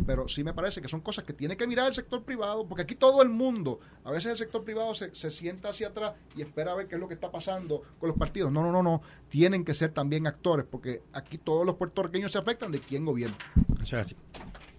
[0.05, 2.83] Pero sí me parece que son cosas que tiene que mirar el sector privado, porque
[2.83, 6.41] aquí todo el mundo, a veces el sector privado se, se sienta hacia atrás y
[6.41, 8.51] espera a ver qué es lo que está pasando con los partidos.
[8.51, 9.01] No, no, no, no.
[9.29, 13.37] Tienen que ser también actores, porque aquí todos los puertorriqueños se afectan de quién gobierna.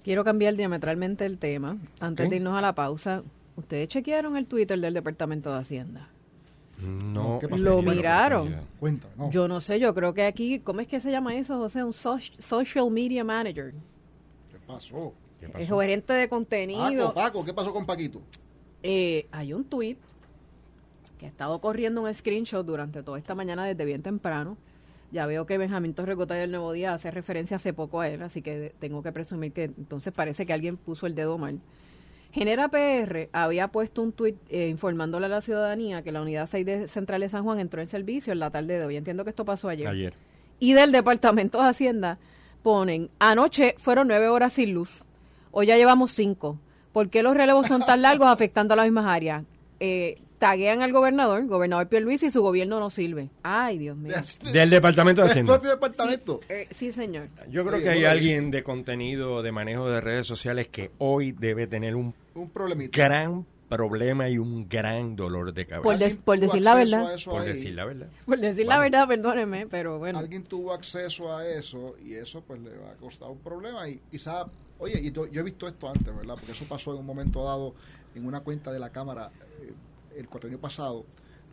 [0.03, 1.77] Quiero cambiar diametralmente el tema.
[2.01, 3.23] Antes de irnos a la pausa,
[3.57, 6.09] ¿ustedes chequearon el Twitter del Departamento de Hacienda?
[6.81, 8.55] No, lo miraron.
[9.31, 11.83] Yo no sé, yo creo que aquí, ¿cómo es que se llama eso, José?
[11.83, 13.75] Un social media manager
[14.69, 15.15] pasó?
[15.41, 17.15] El gerente de contenido.
[17.15, 18.23] Paco, ¿qué pasó con Paquito?
[18.83, 19.97] Eh, hay un tweet
[21.19, 24.57] que ha estado corriendo un screenshot durante toda esta mañana desde bien temprano.
[25.11, 28.43] Ya veo que Benjamín Torrecota del Nuevo Día hace referencia hace poco a él, así
[28.43, 31.61] que tengo que presumir que entonces parece que alguien puso el dedo mal.
[32.31, 36.67] Genera PR había puesto un tuit eh, informándole a la ciudadanía que la unidad 6
[36.67, 38.97] de Central de San Juan entró en servicio en la tarde de hoy.
[38.97, 39.89] Entiendo que esto pasó ayer.
[39.89, 40.13] Ayer.
[40.61, 42.19] Y del Departamento de Hacienda
[42.69, 45.03] ponen, anoche fueron nueve horas sin luz,
[45.53, 46.59] hoy ya llevamos cinco.
[46.93, 49.43] ¿Por qué los relevos son tan largos afectando a las mismas áreas?
[49.81, 53.31] Eh, taguean al gobernador, gobernador Luis y su gobierno no sirve.
[53.43, 54.15] Ay, Dios mío.
[54.53, 55.57] Del Departamento de Hacienda.
[55.57, 56.41] departamento?
[56.43, 57.29] Sí, eh, sí, señor.
[57.49, 61.67] Yo creo que hay alguien de contenido, de manejo de redes sociales que hoy debe
[61.67, 62.99] tener un, un problemita.
[63.03, 65.83] gran problema y un gran dolor de cabeza.
[65.83, 67.19] Por, por decir la verdad.
[67.25, 68.09] Por decir la verdad.
[68.27, 70.19] Por decir la verdad, perdóneme, pero bueno.
[70.19, 74.01] Alguien tuvo acceso a eso y eso pues le va a costar un problema y
[74.11, 74.47] quizá,
[74.79, 76.35] oye, y yo, he visto esto antes, ¿verdad?
[76.35, 77.75] Porque eso pasó en un momento dado
[78.15, 79.73] en una cuenta de la Cámara eh,
[80.17, 81.05] el cuatro pasado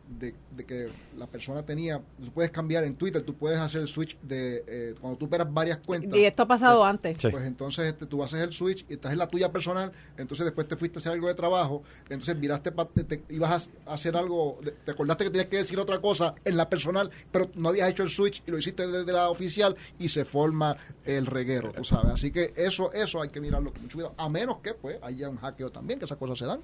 [0.08, 0.34] de,
[0.66, 4.64] que la persona tenía, tú puedes cambiar en Twitter, tú puedes hacer el switch de
[4.68, 6.18] eh, cuando tú operas varias cuentas.
[6.18, 7.18] Y esto ha pasado pues, antes.
[7.32, 10.68] Pues entonces este, tú haces el switch y estás en la tuya personal, entonces después
[10.68, 14.91] te fuiste a hacer algo de trabajo, entonces miraste, te, ibas a hacer algo, te
[14.91, 18.10] acordaste que tenías que decir otra cosa en la personal, pero no habías hecho el
[18.10, 22.14] switch y lo hiciste desde la oficial y se forma el reguero, tú sabes.
[22.14, 25.30] Así que eso, eso hay que mirarlo con mucho cuidado, a menos que pues haya
[25.30, 26.62] un hackeo también, que esas cosas se dan.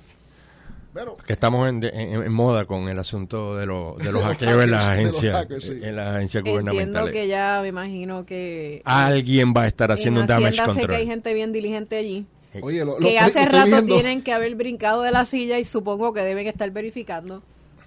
[1.26, 3.62] Que estamos en, moda con el asunto de,
[4.04, 6.88] de los hackeos en las agencias, en las agencias gubernamentales.
[6.88, 10.82] Entiendo que ya me imagino que alguien va a estar haciendo un damage control.
[10.82, 12.26] sé que hay gente bien diligente allí.
[12.52, 16.70] que hace rato tienen que haber brincado de la silla y supongo que deben estar
[16.72, 17.42] verificando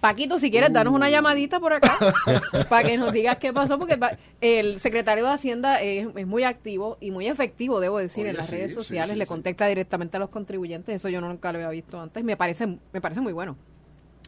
[0.04, 1.96] Paquito, si quieres, danos una llamadita por acá
[2.68, 3.98] para que nos digas qué pasó, porque
[4.42, 8.74] el secretario de Hacienda es, muy activo y muy efectivo, debo decir, en las redes
[8.74, 12.36] sociales, le contesta directamente a los contribuyentes, eso yo nunca lo había visto antes, me
[12.36, 13.56] parece, me parece muy bueno.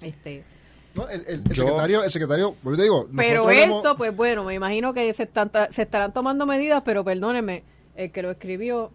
[0.00, 0.44] Este,
[1.10, 5.50] el, secretario, el secretario, pues digo, pero esto, pues bueno, me imagino que se, están,
[5.68, 7.64] se estarán tomando medidas, pero perdóneme,
[7.96, 8.92] el que lo escribió,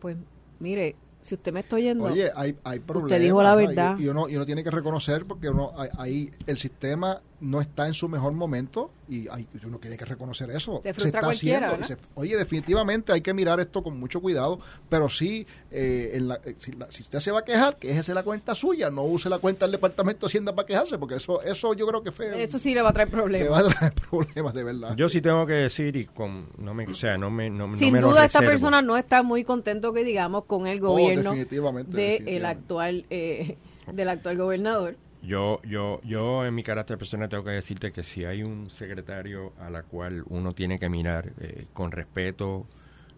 [0.00, 0.16] pues
[0.58, 3.12] mire, si usted me está oyendo, Oye, hay, hay problemas.
[3.12, 3.98] Usted dijo la verdad.
[3.98, 7.94] Y, uno, y uno tiene que reconocer porque uno ahí el sistema no está en
[7.94, 10.80] su mejor momento y hay, uno tiene que reconocer eso.
[10.82, 11.76] Te frustra cualquiera,
[12.14, 16.54] oye, definitivamente hay que mirar esto con mucho cuidado, pero sí, eh, en la, eh,
[16.58, 16.72] si,
[17.02, 19.72] usted se va a quejar, que es la cuenta suya, no use la cuenta del
[19.72, 22.42] Departamento de Hacienda para quejarse, porque eso eso yo creo que fue...
[22.42, 23.44] Eso sí le va a traer problemas.
[23.44, 24.96] Le va a traer problemas, de verdad.
[24.96, 27.50] Yo sí tengo que decir, y con, no me, o sea, no me...
[27.50, 32.22] No, Sin duda esta persona no está muy contento, que digamos, con el gobierno de
[32.26, 33.04] el actual...
[33.10, 33.58] Eh,
[33.90, 34.96] del actual gobernador.
[35.22, 39.52] Yo, yo, yo en mi carácter personal tengo que decirte que si hay un secretario
[39.60, 42.66] a la cual uno tiene que mirar eh, con respeto,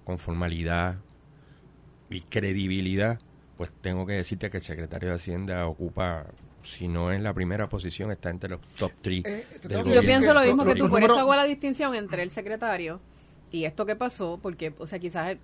[0.04, 0.96] con formalidad
[2.10, 3.18] y credibilidad,
[3.56, 6.26] pues tengo que decirte que el secretario de Hacienda ocupa,
[6.62, 9.24] si no es la primera posición, está entre los top 3.
[9.24, 13.00] Eh, yo pienso lo mismo que tú, por eso hago la distinción entre el secretario
[13.50, 15.38] y esto que pasó, porque, o sea, quizás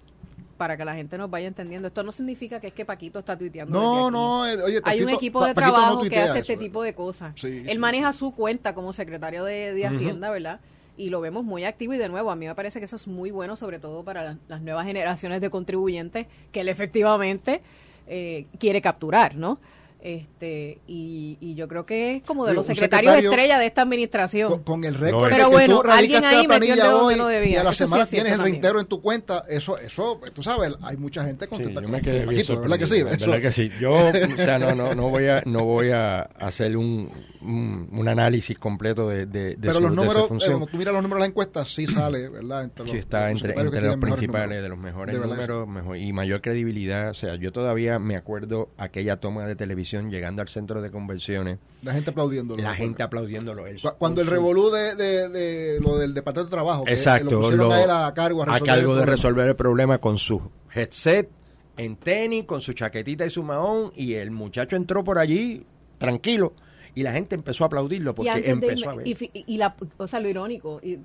[0.61, 1.89] para que la gente nos vaya entendiendo.
[1.89, 3.81] Esto no significa que es que Paquito está tuiteando.
[3.81, 7.33] No, no, eh, oye, hay un equipo de trabajo que hace este tipo de cosas.
[7.43, 10.61] Él maneja su cuenta como secretario de, Hacienda, ¿verdad?
[10.99, 13.09] Y lo vemos muy activo y de nuevo, a mí me parece que eso es
[13.09, 17.63] muy bueno, sobre todo para las nuevas generaciones de contribuyentes que él efectivamente
[18.07, 19.59] eh, quiere capturar, ¿no?
[20.03, 24.63] Este, y, y, yo creo que es como de los secretarios estrella de esta administración.
[24.63, 27.53] Con, el récord Pero bueno, alguien ahí metió el dedo no debía.
[27.53, 29.45] Y a la semana tienes el reintero en tu cuenta.
[29.47, 31.81] Eso, eso, tú sabes, hay mucha gente contenta.
[31.81, 33.03] Sí, yo me quedé ¿verdad que sí?
[33.03, 33.71] ¿verdad que sí?
[33.79, 37.11] Yo, o sea, no, no, no voy a, no voy a hacer un,
[37.43, 41.19] un, análisis completo de, de, Pero su, los números, eh, cuando tú miras los números
[41.19, 42.65] de la encuesta, sí sale, ¿verdad?
[42.65, 46.41] Entre los, sí, está entre, entre los principales, de los mejores números mejor, y mayor
[46.41, 47.11] credibilidad.
[47.11, 51.59] O sea, yo todavía me acuerdo aquella toma de televisión llegando al centro de convenciones.
[51.83, 52.63] La gente aplaudiéndolo.
[52.63, 53.65] La gente aplaudiéndolo.
[53.99, 56.85] Cuando el revolú de, de, lo del Departamento de Trabajo.
[56.87, 57.47] Exacto.
[57.47, 61.29] a, cargo, a, cargo de resolver el problema con su headset
[61.77, 65.65] en tenis, con su chaquetita y su mahón, y el muchacho entró por allí
[65.99, 66.53] tranquilo
[66.95, 69.07] y la gente empezó a aplaudirlo porque empezó a ver.
[69.07, 70.99] Y, la, o sea, lo irónico, y,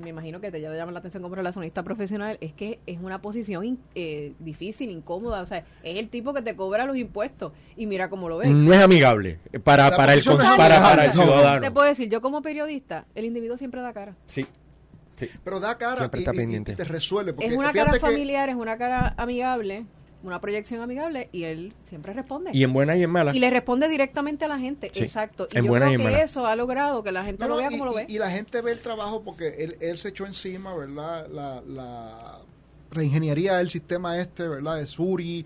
[0.00, 3.78] me imagino que te llama la atención como relacionista profesional, es que es una posición
[3.94, 8.08] eh, difícil, incómoda, o sea, es el tipo que te cobra los impuestos y mira
[8.08, 8.50] cómo lo ves.
[8.50, 11.60] No es amigable para, para el, para, para el ciudadano.
[11.60, 14.16] Te puedo decir, yo como periodista, el individuo siempre da cara.
[14.26, 14.46] Sí.
[15.16, 15.28] Sí.
[15.44, 17.34] Pero da cara y, te resuelve.
[17.40, 19.84] es una cara familiar, es una cara amigable
[20.22, 22.50] una proyección amigable y él siempre responde.
[22.52, 23.34] Y en buena y en mala.
[23.34, 25.48] Y le responde directamente a la gente, exacto.
[25.52, 27.94] Y en yo creo que eso ha logrado que la gente lo vea como lo
[27.94, 28.06] ve.
[28.08, 31.26] Y la gente ve el trabajo porque él, él se echó encima, ¿verdad?
[31.28, 32.40] La, la,
[32.90, 34.76] reingeniería del sistema este, ¿verdad?
[34.76, 35.44] De Suri.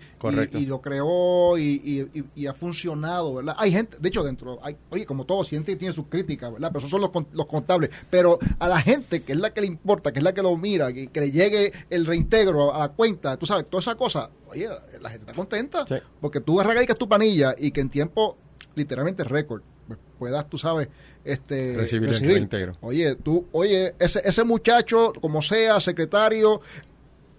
[0.53, 3.55] Y, lo creó y, y, ha funcionado, ¿verdad?
[3.57, 6.69] Hay gente, de hecho, dentro, hay, oye, como todo, gente tiene sus críticas, ¿verdad?
[6.69, 7.91] Pero esos son los, los contables.
[8.09, 10.55] Pero a la gente, que es la que le importa, que es la que lo
[10.57, 14.67] mira, que, le llegue el reintegro a la cuenta, tú sabes, toda esa cosa, oye,
[15.01, 15.85] la gente está contenta.
[16.19, 18.37] Porque tú arraigas tu panilla y que en tiempo,
[18.75, 20.89] literalmente récord, pues, puedas, tú sabes,
[21.23, 22.77] este, recibir, el reintegro.
[22.81, 26.61] Oye, tú, oye, ese, ese muchacho, como sea, secretario,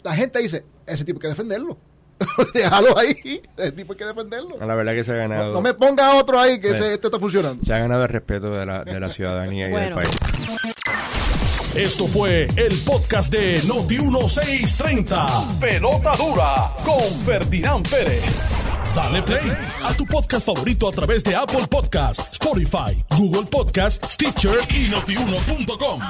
[0.06, 1.76] la gente dice, ese tipo hay que defenderlo.
[2.54, 4.56] Déjalo ahí, ese tipo hay que defenderlo.
[4.64, 5.52] La verdad que se ha ganado.
[5.52, 7.64] No, me ponga otro ahí que ese, este está funcionando.
[7.64, 10.10] Se ha ganado el respeto de la, de la ciudadanía y del país.
[11.74, 15.58] Esto fue el podcast de Noti1630.
[15.58, 18.22] Pelota dura con Ferdinand Pérez.
[18.94, 19.52] Dale play
[19.84, 26.00] a tu podcast favorito a través de Apple Podcasts, Spotify, Google Podcasts, Stitcher y notiuno.com.